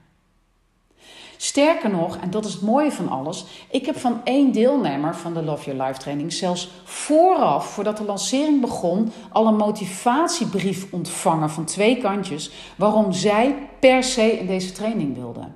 Sterker 1.45 1.91
nog, 1.91 2.17
en 2.17 2.31
dat 2.31 2.45
is 2.45 2.53
het 2.53 2.63
mooie 2.63 2.93
van 2.93 3.09
alles, 3.09 3.45
ik 3.71 3.87
heb 3.87 3.99
van 3.99 4.21
één 4.25 4.53
deelnemer 4.53 5.17
van 5.17 5.35
de 5.35 5.43
Love 5.43 5.65
Your 5.65 5.87
Life 5.87 6.01
training 6.01 6.33
zelfs 6.33 6.71
vooraf, 6.85 7.67
voordat 7.67 7.97
de 7.97 8.05
lancering 8.05 8.61
begon, 8.61 9.13
al 9.33 9.47
een 9.47 9.57
motivatiebrief 9.57 10.93
ontvangen 10.93 11.51
van 11.51 11.65
twee 11.65 11.99
kantjes 11.99 12.51
waarom 12.77 13.13
zij 13.13 13.69
per 13.81 14.03
se 14.03 14.39
in 14.39 14.47
deze 14.47 14.73
training 14.73 15.15
wilde. 15.15 15.49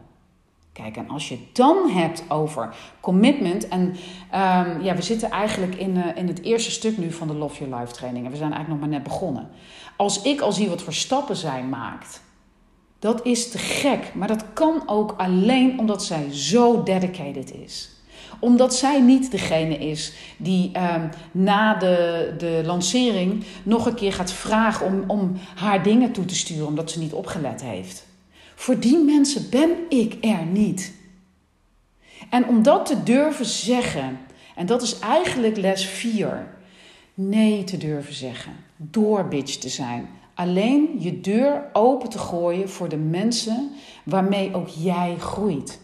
Kijk, 0.73 0.97
en 0.97 1.09
als 1.09 1.29
je 1.29 1.35
het 1.35 1.57
dan 1.57 1.91
hebt 1.91 2.25
over 2.29 2.75
commitment. 3.01 3.69
En 3.69 3.81
um, 3.81 4.83
ja, 4.83 4.95
we 4.95 5.03
zitten 5.03 5.31
eigenlijk 5.31 5.75
in, 5.75 5.97
uh, 5.97 6.05
in 6.15 6.27
het 6.27 6.43
eerste 6.43 6.71
stuk 6.71 6.99
nu 6.99 7.13
van 7.13 7.27
de 7.29 7.35
Love 7.35 7.65
Your 7.65 7.81
Life 7.81 7.93
training. 7.93 8.25
En 8.25 8.31
we 8.31 8.37
zijn 8.37 8.53
eigenlijk 8.53 8.81
nog 8.81 8.91
maar 8.91 8.99
net 8.99 9.09
begonnen. 9.09 9.49
Als 9.97 10.23
ik 10.23 10.41
al 10.41 10.53
zie 10.53 10.69
wat 10.69 10.83
voor 10.83 10.93
stappen 10.93 11.37
zij 11.37 11.63
maakt 11.63 12.27
dat 12.99 13.27
is 13.27 13.51
te 13.51 13.59
gek, 13.59 14.15
maar 14.15 14.29
dat 14.29 14.45
kan 14.53 14.83
ook 14.87 15.15
alleen 15.17 15.79
omdat 15.79 16.05
zij 16.05 16.27
zo 16.33 16.83
dedicated 16.83 17.55
is. 17.55 17.91
Omdat 18.41 18.75
zij 18.75 19.01
niet 19.01 19.31
degene 19.31 19.79
is 19.79 20.13
die 20.37 20.71
um, 20.95 21.09
na 21.31 21.75
de, 21.75 22.35
de 22.39 22.63
lancering 22.65 23.45
nog 23.63 23.87
een 23.87 23.95
keer 23.95 24.13
gaat 24.13 24.33
vragen 24.33 24.87
om, 24.87 25.05
om 25.07 25.33
haar 25.55 25.83
dingen 25.83 26.13
toe 26.13 26.25
te 26.25 26.35
sturen 26.35 26.67
omdat 26.67 26.91
ze 26.91 26.99
niet 26.99 27.13
opgelet 27.13 27.63
heeft. 27.63 28.07
Voor 28.55 28.79
die 28.79 28.99
mensen 28.99 29.51
ben 29.51 29.71
ik 29.89 30.17
er 30.21 30.45
niet. 30.47 30.93
En 32.31 32.47
om 32.47 32.63
dat 32.63 32.87
te 32.87 33.03
durven 33.03 33.47
zeggen, 33.47 34.19
en 34.55 34.67
dat 34.67 34.83
is 34.83 34.99
eigenlijk 34.99 35.57
les 35.57 35.87
4, 35.87 36.47
nee 37.15 37.65
te 37.65 37.77
durven 37.77 38.15
zeggen, 38.15 38.53
door 38.77 39.29
bitch 39.29 39.55
te 39.57 39.69
zijn, 39.69 40.09
alleen 40.39 40.97
je 40.99 41.21
deur 41.21 41.65
open 41.73 42.09
te 42.09 42.19
gooien 42.19 42.69
voor 42.69 42.89
de 42.89 42.97
mensen 42.97 43.71
waarmee 44.05 44.55
ook 44.55 44.69
jij 44.69 45.17
groeit. 45.19 45.81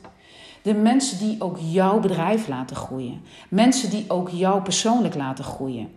De 0.62 0.75
mensen 0.75 1.19
die 1.19 1.40
ook 1.40 1.59
jouw 1.61 2.01
bedrijf 2.01 2.49
laten 2.49 2.77
groeien. 2.77 3.21
Mensen 3.49 3.90
die 3.90 4.05
ook 4.09 4.29
jou 4.29 4.62
persoonlijk 4.62 5.14
laten 5.14 5.45
groeien. 5.45 5.88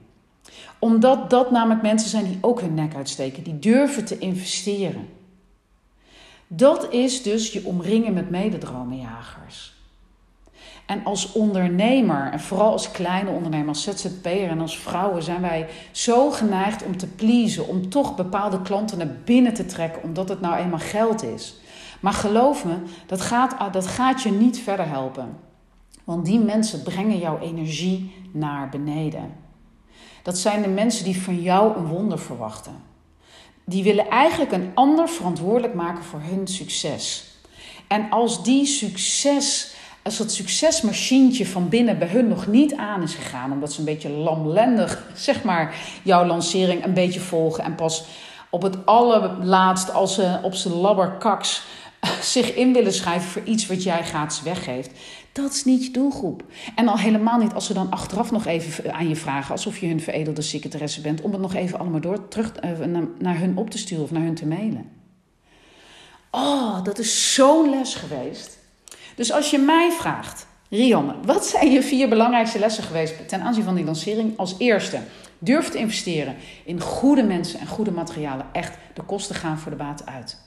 Omdat 0.79 1.29
dat 1.29 1.51
namelijk 1.51 1.81
mensen 1.81 2.09
zijn 2.09 2.25
die 2.25 2.37
ook 2.41 2.61
hun 2.61 2.73
nek 2.73 2.95
uitsteken, 2.95 3.43
die 3.43 3.59
durven 3.59 4.05
te 4.05 4.17
investeren. 4.17 5.07
Dat 6.47 6.93
is 6.93 7.23
dus 7.23 7.51
je 7.51 7.65
omringen 7.65 8.13
met 8.13 8.29
mededromenjagers. 8.29 9.76
En 10.87 11.03
als 11.03 11.31
ondernemer, 11.31 12.31
en 12.31 12.39
vooral 12.39 12.71
als 12.71 12.91
kleine 12.91 13.29
ondernemer, 13.29 13.67
als 13.67 13.83
ZZP'er 13.83 14.49
en 14.49 14.61
als 14.61 14.79
vrouwen, 14.79 15.23
zijn 15.23 15.41
wij 15.41 15.67
zo 15.91 16.31
geneigd 16.31 16.83
om 16.83 16.97
te 16.97 17.07
pleasen, 17.07 17.67
om 17.67 17.89
toch 17.89 18.15
bepaalde 18.15 18.61
klanten 18.61 18.97
naar 18.97 19.15
binnen 19.25 19.53
te 19.53 19.65
trekken, 19.65 20.03
omdat 20.03 20.29
het 20.29 20.41
nou 20.41 20.55
eenmaal 20.55 20.79
geld 20.79 21.23
is. 21.23 21.55
Maar 21.99 22.13
geloof 22.13 22.65
me, 22.65 22.75
dat 23.05 23.21
gaat, 23.21 23.73
dat 23.73 23.87
gaat 23.87 24.21
je 24.21 24.31
niet 24.31 24.59
verder 24.59 24.87
helpen. 24.87 25.37
Want 26.03 26.25
die 26.25 26.39
mensen 26.39 26.83
brengen 26.83 27.17
jouw 27.17 27.39
energie 27.39 28.13
naar 28.31 28.69
beneden. 28.69 29.35
Dat 30.23 30.37
zijn 30.37 30.61
de 30.61 30.67
mensen 30.67 31.03
die 31.03 31.21
van 31.21 31.41
jou 31.41 31.77
een 31.77 31.85
wonder 31.85 32.19
verwachten. 32.19 32.73
Die 33.65 33.83
willen 33.83 34.09
eigenlijk 34.09 34.51
een 34.51 34.71
ander 34.73 35.09
verantwoordelijk 35.09 35.73
maken 35.73 36.03
voor 36.03 36.19
hun 36.21 36.47
succes. 36.47 37.25
En 37.87 38.09
als 38.09 38.43
die 38.43 38.65
succes 38.65 39.75
als 40.07 40.17
dat 40.17 40.31
succesmachientje 40.31 41.45
van 41.45 41.69
binnen 41.69 41.99
bij 41.99 42.07
hun 42.07 42.27
nog 42.27 42.47
niet 42.47 42.75
aan 42.75 43.01
is 43.01 43.13
gegaan, 43.13 43.51
omdat 43.51 43.73
ze 43.73 43.79
een 43.79 43.85
beetje 43.85 44.09
lamlendig, 44.09 45.03
zeg 45.15 45.43
maar, 45.43 45.75
jouw 46.03 46.25
lancering 46.25 46.83
een 46.83 46.93
beetje 46.93 47.19
volgen 47.19 47.63
en 47.63 47.75
pas 47.75 48.05
op 48.49 48.61
het 48.61 48.85
allerlaatst, 48.85 49.93
als 49.93 50.13
ze 50.13 50.39
op 50.41 50.53
zijn 50.53 50.73
labberkaks 50.73 51.63
zich 52.21 52.53
in 52.53 52.73
willen 52.73 52.93
schrijven 52.93 53.29
voor 53.29 53.43
iets 53.43 53.67
wat 53.67 53.83
jij 53.83 54.03
gratis 54.03 54.41
weggeeft, 54.41 54.91
dat 55.31 55.53
is 55.53 55.65
niet 55.65 55.85
je 55.85 55.91
doelgroep. 55.91 56.43
En 56.75 56.87
al 56.87 56.97
helemaal 56.97 57.39
niet 57.39 57.53
als 57.53 57.65
ze 57.65 57.73
dan 57.73 57.91
achteraf 57.91 58.31
nog 58.31 58.45
even 58.45 58.93
aan 58.93 59.09
je 59.09 59.15
vragen, 59.15 59.51
alsof 59.51 59.77
je 59.77 59.87
hun 59.87 60.01
veredelde 60.01 60.41
secretaresse 60.41 61.01
bent, 61.01 61.21
om 61.21 61.31
het 61.31 61.41
nog 61.41 61.53
even 61.53 61.79
allemaal 61.79 62.01
door 62.01 62.27
terug 62.27 62.51
eh, 62.51 62.71
naar 63.19 63.37
hun 63.37 63.57
op 63.57 63.69
te 63.69 63.77
sturen 63.77 64.03
of 64.03 64.11
naar 64.11 64.23
hun 64.23 64.35
te 64.35 64.47
mailen. 64.47 64.89
Oh, 66.31 66.83
dat 66.83 66.99
is 66.99 67.33
zo'n 67.33 67.69
les 67.69 67.95
geweest. 67.95 68.56
Dus 69.17 69.31
als 69.31 69.49
je 69.51 69.57
mij 69.57 69.91
vraagt, 69.91 70.47
Rianne, 70.69 71.15
wat 71.25 71.45
zijn 71.45 71.71
je 71.71 71.83
vier 71.83 72.09
belangrijkste 72.09 72.59
lessen 72.59 72.83
geweest 72.83 73.27
ten 73.27 73.41
aanzien 73.41 73.63
van 73.63 73.75
die 73.75 73.85
lancering? 73.85 74.37
Als 74.37 74.55
eerste, 74.57 74.99
durf 75.39 75.69
te 75.69 75.77
investeren 75.77 76.35
in 76.65 76.81
goede 76.81 77.23
mensen 77.23 77.59
en 77.59 77.67
goede 77.67 77.91
materialen. 77.91 78.45
Echt, 78.51 78.77
de 78.93 79.01
kosten 79.01 79.35
gaan 79.35 79.59
voor 79.59 79.71
de 79.71 79.77
baat 79.77 80.05
uit. 80.05 80.37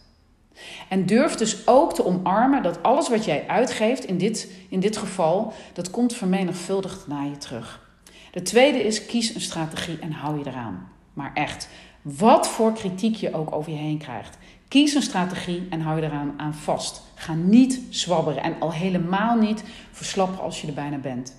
En 0.88 1.06
durf 1.06 1.35
dus 1.35 1.66
ook 1.66 1.94
te 1.94 2.04
omarmen 2.04 2.62
dat 2.62 2.83
alles 2.83 3.09
wat 3.09 3.24
jij 3.24 3.44
uitgeeft, 3.46 4.04
in 4.04 4.18
dit, 4.18 4.50
in 4.68 4.80
dit 4.80 4.96
geval, 4.96 5.52
dat 5.72 5.90
komt 5.90 6.14
vermenigvuldigd 6.14 7.06
naar 7.06 7.26
je 7.26 7.37
terug. 7.37 7.88
De 8.30 8.42
tweede 8.42 8.85
is, 8.85 9.06
kies 9.06 9.35
een 9.35 9.40
strategie 9.40 9.98
en 10.00 10.12
hou 10.12 10.38
je 10.38 10.46
eraan. 10.46 10.88
Maar 11.12 11.30
echt, 11.35 11.68
wat 12.02 12.48
voor 12.48 12.72
kritiek 12.72 13.14
je 13.14 13.35
ook 13.35 13.52
over 13.54 13.72
je 13.72 13.78
heen 13.78 13.98
krijgt. 13.98 14.38
Kies 14.70 14.94
een 14.94 15.02
strategie 15.02 15.66
en 15.70 15.80
hou 15.80 16.00
je 16.00 16.06
eraan 16.06 16.35
aan 16.37 16.54
vast. 16.54 17.02
Ga 17.14 17.35
niet 17.35 17.80
zwabberen 17.88 18.42
en 18.42 18.54
al 18.59 18.72
helemaal 18.72 19.37
niet 19.37 19.62
verslappen 19.92 20.40
als 20.40 20.61
je 20.61 20.66
er 20.66 20.72
bijna 20.72 20.96
bent. 20.96 21.35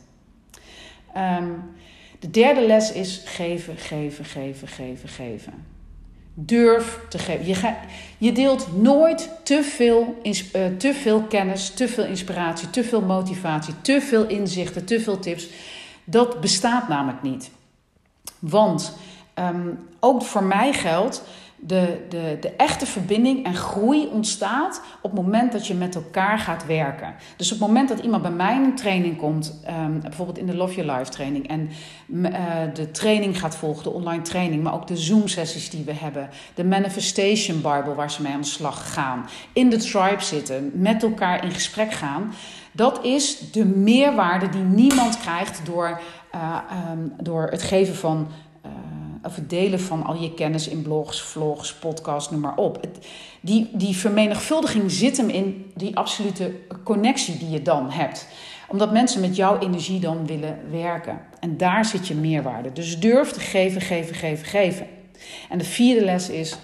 Ehm, 1.13 1.49
de 2.19 2.29
derde 2.29 2.65
les 2.65 2.91
is 2.91 3.21
geven, 3.25 3.77
geven, 3.77 4.25
geven, 4.25 4.67
geven, 4.67 5.09
geven. 5.09 5.53
Durf 6.33 6.99
te 7.09 7.17
geven. 7.19 7.45
Je, 7.47 7.73
je 8.17 8.31
deelt 8.31 8.81
nooit 8.81 9.29
te 9.43 9.63
veel, 9.63 10.21
uh, 10.23 10.65
te 10.77 10.93
veel 10.93 11.21
kennis, 11.21 11.69
te 11.69 11.87
veel 11.87 12.05
inspiratie, 12.05 12.69
te 12.69 12.83
veel 12.83 13.01
motivatie, 13.01 13.73
te 13.81 14.01
veel 14.01 14.27
inzichten, 14.27 14.85
te 14.85 14.99
veel 14.99 15.19
tips. 15.19 15.47
Dat 16.03 16.41
bestaat 16.41 16.87
namelijk 16.87 17.21
niet. 17.21 17.51
Want 18.39 18.93
ehm, 19.33 19.69
ook 19.99 20.23
voor 20.23 20.43
mij 20.43 20.73
geldt 20.73 21.23
de, 21.63 22.06
de, 22.10 22.38
de 22.39 22.50
echte 22.56 22.86
verbinding 22.86 23.45
en 23.45 23.56
groei 23.56 24.08
ontstaat 24.08 24.82
op 25.02 25.12
het 25.12 25.21
moment 25.21 25.52
dat 25.52 25.67
je 25.67 25.74
met 25.74 25.95
elkaar 25.95 26.39
gaat 26.39 26.65
werken. 26.65 27.15
Dus 27.36 27.52
op 27.52 27.60
het 27.60 27.67
moment 27.67 27.89
dat 27.89 28.00
iemand 28.00 28.21
bij 28.21 28.32
mij 28.32 28.56
een 28.56 28.76
training 28.76 29.17
komt, 29.17 29.62
um, 29.69 30.02
bijvoorbeeld 30.02 30.38
in 30.38 30.45
de 30.45 30.56
Love 30.56 30.76
Your 30.76 30.97
Life 30.97 31.12
training, 31.12 31.47
en 31.47 31.69
uh, 32.08 32.32
de 32.74 32.91
training 32.91 33.39
gaat 33.39 33.56
volgen, 33.56 33.84
de 33.84 33.89
online 33.89 34.21
training, 34.21 34.63
maar 34.63 34.74
ook 34.74 34.88
de 34.88 34.97
Zoom-sessies 34.97 35.69
die 35.69 35.84
we 35.84 35.93
hebben, 35.93 36.30
de 36.54 36.63
Manifestation 36.63 37.56
Bible 37.56 37.95
waar 37.95 38.12
ze 38.12 38.21
mee 38.21 38.34
aan 38.34 38.41
de 38.41 38.47
slag 38.47 38.93
gaan, 38.93 39.26
in 39.54 39.69
de 39.69 39.78
tribe 39.78 40.24
zitten, 40.24 40.71
met 40.74 41.04
elkaar 41.04 41.43
in 41.43 41.52
gesprek 41.52 41.91
gaan. 41.91 42.34
Dat 42.71 43.04
is 43.04 43.52
de 43.52 43.65
meerwaarde 43.65 44.50
die 44.50 44.63
niemand 44.63 45.19
krijgt 45.19 45.62
door, 45.65 46.02
uh, 46.36 46.58
um, 46.91 47.13
door 47.21 47.47
het 47.50 47.62
geven 47.62 47.95
van 47.95 48.28
of 49.23 49.36
het 49.36 49.49
delen 49.49 49.79
van 49.79 50.03
al 50.03 50.15
je 50.15 50.34
kennis 50.34 50.67
in 50.67 50.81
blogs, 50.81 51.21
vlogs, 51.21 51.73
podcasts, 51.75 52.31
noem 52.31 52.39
maar 52.39 52.55
op. 52.55 52.81
Het, 52.81 53.07
die, 53.41 53.69
die 53.73 53.95
vermenigvuldiging 53.95 54.91
zit 54.91 55.17
hem 55.17 55.29
in 55.29 55.71
die 55.75 55.97
absolute 55.97 56.55
connectie 56.84 57.38
die 57.38 57.49
je 57.49 57.62
dan 57.62 57.89
hebt. 57.89 58.27
Omdat 58.67 58.91
mensen 58.91 59.21
met 59.21 59.36
jouw 59.36 59.60
energie 59.60 59.99
dan 59.99 60.25
willen 60.25 60.60
werken. 60.69 61.21
En 61.39 61.57
daar 61.57 61.86
zit 61.86 62.07
je 62.07 62.15
meerwaarde. 62.15 62.71
Dus 62.73 62.99
durf 62.99 63.31
te 63.31 63.39
geven, 63.39 63.81
geven, 63.81 64.15
geven, 64.15 64.45
geven. 64.45 64.88
En 65.49 65.57
de 65.57 65.63
vierde 65.63 66.05
les 66.05 66.29
is: 66.29 66.57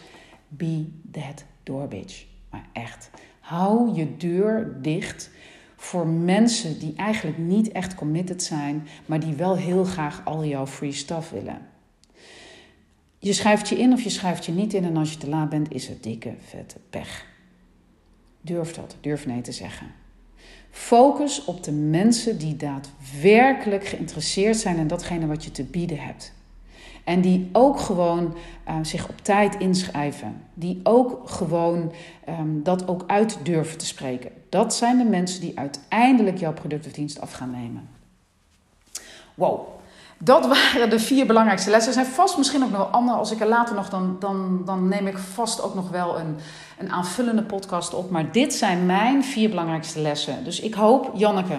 be 0.48 0.86
that 1.12 1.44
door 1.64 1.88
bitch. 1.88 2.26
Maar 2.50 2.66
echt, 2.74 3.10
hou 3.40 3.96
je 3.96 4.18
deur 4.18 4.78
dicht 4.82 5.30
voor 5.76 6.08
mensen 6.08 6.80
die 6.80 6.94
eigenlijk 6.96 7.38
niet 7.38 7.72
echt 7.72 7.96
committed 7.96 8.44
zijn, 8.44 8.88
maar 9.06 9.20
die 9.20 9.34
wel 9.34 9.56
heel 9.56 9.84
graag 9.84 10.22
al 10.26 10.46
jouw 10.46 10.68
free 10.68 10.92
stuff 10.92 11.30
willen. 11.30 11.76
Je 13.20 13.34
schrijft 13.34 13.70
je 13.70 13.78
in 13.78 13.94
of 13.94 14.02
je 14.02 14.10
schrijft 14.10 14.46
je 14.46 14.52
niet 14.52 14.74
in 14.74 14.84
en 14.84 14.98
als 14.98 15.12
je 15.12 15.18
te 15.18 15.30
laat 15.30 15.50
bent 15.50 15.74
is 15.74 15.88
het 15.88 16.04
dikke 16.04 16.34
vette 16.48 16.78
pech. 16.90 17.26
Durf 18.42 18.74
dat, 18.74 18.96
durf 19.02 19.26
nee 19.26 19.42
te 19.42 19.52
zeggen. 19.52 19.88
Focus 20.72 21.46
op 21.46 21.64
de 21.64 21.72
mensen 21.72 22.38
die 22.38 22.56
daadwerkelijk 22.56 23.88
geïnteresseerd 23.88 24.58
zijn 24.58 24.78
in 24.78 24.88
datgene 24.88 25.28
wat 25.28 25.44
je 25.44 25.52
te 25.52 25.64
bieden 25.64 26.00
hebt. 26.00 26.34
En 27.04 27.22
die 27.22 27.50
ook 27.52 27.80
gewoon 27.80 28.36
uh, 28.68 28.76
zich 28.82 29.10
op 29.10 29.22
tijd 29.22 29.56
inschrijven. 29.56 30.42
Die 30.54 30.80
ook 30.84 31.30
gewoon 31.30 31.92
um, 32.30 32.64
dat 32.64 32.88
ook 32.88 33.04
uit 33.08 33.38
durven 33.44 33.78
te 33.78 33.86
spreken. 33.86 34.32
Dat 34.50 34.76
zijn 34.76 34.98
de 34.98 35.04
mensen 35.04 35.42
die 35.42 35.60
uiteindelijk 35.60 36.38
jouw 36.38 36.54
product 36.54 36.86
of 36.86 36.92
dienst 36.92 37.22
af 37.22 37.32
gaan 37.32 37.52
nemen. 37.52 37.90
Wow, 39.34 39.68
dat 40.18 40.48
waren 40.48 40.90
de 40.90 41.00
vier 41.00 41.26
belangrijkste 41.26 41.70
lessen. 41.70 41.94
Er 41.94 42.04
zijn 42.04 42.16
vast 42.16 42.38
misschien 42.38 42.64
ook 42.64 42.70
nog 42.70 42.78
wel 42.78 42.88
andere. 42.88 43.18
Als 43.18 43.32
ik 43.32 43.40
er 43.40 43.48
later 43.48 43.76
nog, 43.76 43.90
dan, 43.90 44.16
dan, 44.20 44.62
dan 44.66 44.88
neem 44.88 45.08
ik 45.08 45.18
vast 45.18 45.62
ook 45.62 45.76
nog 45.76 45.90
wel 45.90 46.20
een, 46.20 46.38
een 46.78 46.92
aanvullende 46.92 47.44
podcast 47.44 47.94
op. 47.94 48.10
Maar 48.10 48.32
dit 48.32 48.54
zijn 48.54 48.86
mijn 48.86 49.24
vier 49.24 49.50
belangrijkste 49.50 50.00
lessen. 50.00 50.44
Dus 50.44 50.60
ik 50.60 50.74
hoop, 50.74 51.12
Janneke, 51.14 51.58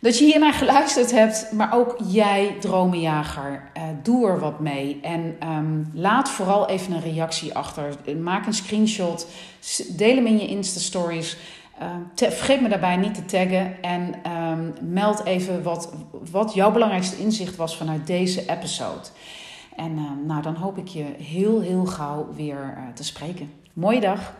dat 0.00 0.18
je 0.18 0.24
hiernaar 0.24 0.52
geluisterd 0.52 1.10
hebt. 1.10 1.52
Maar 1.52 1.74
ook 1.74 1.96
jij, 2.06 2.56
dromenjager, 2.60 3.70
uh, 3.76 3.82
doe 4.02 4.28
er 4.28 4.38
wat 4.38 4.60
mee. 4.60 4.98
En 5.02 5.36
um, 5.48 5.90
laat 5.94 6.30
vooral 6.30 6.68
even 6.68 6.92
een 6.92 7.02
reactie 7.02 7.54
achter. 7.54 7.94
Maak 8.20 8.46
een 8.46 8.54
screenshot. 8.54 9.26
Deel 9.88 10.14
hem 10.14 10.26
in 10.26 10.38
je 10.38 10.46
Insta-stories. 10.46 11.36
Uh, 11.80 12.30
vergeet 12.30 12.60
me 12.60 12.68
daarbij 12.68 12.96
niet 12.96 13.14
te 13.14 13.24
taggen 13.24 13.82
en 13.82 14.30
um, 14.32 14.74
meld 14.80 15.24
even 15.24 15.62
wat, 15.62 15.92
wat 16.30 16.54
jouw 16.54 16.70
belangrijkste 16.70 17.18
inzicht 17.18 17.56
was 17.56 17.76
vanuit 17.76 18.06
deze 18.06 18.50
episode. 18.50 19.08
En 19.76 19.92
uh, 19.92 20.10
nou, 20.26 20.42
dan 20.42 20.54
hoop 20.54 20.78
ik 20.78 20.88
je 20.88 21.04
heel, 21.18 21.60
heel 21.60 21.86
gauw 21.86 22.28
weer 22.34 22.74
uh, 22.76 22.82
te 22.94 23.04
spreken. 23.04 23.52
Mooie 23.72 24.00
dag. 24.00 24.34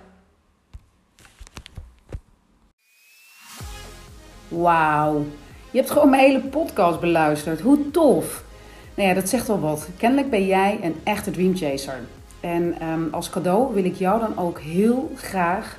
Wauw, 4.48 5.24
je 5.70 5.78
hebt 5.78 5.90
gewoon 5.90 6.10
mijn 6.10 6.22
hele 6.22 6.40
podcast 6.40 7.00
beluisterd. 7.00 7.60
Hoe 7.60 7.90
tof! 7.90 8.44
Nou 8.94 9.08
ja, 9.08 9.14
dat 9.14 9.28
zegt 9.28 9.46
wel 9.46 9.60
wat. 9.60 9.88
Kennelijk 9.96 10.30
ben 10.30 10.46
jij 10.46 10.78
een 10.82 10.96
echte 11.04 11.30
dreamchaser. 11.30 12.00
En 12.40 12.74
als 13.12 13.30
cadeau 13.30 13.74
wil 13.74 13.84
ik 13.84 13.94
jou 13.94 14.20
dan 14.20 14.38
ook 14.38 14.60
heel 14.60 15.12
graag 15.16 15.78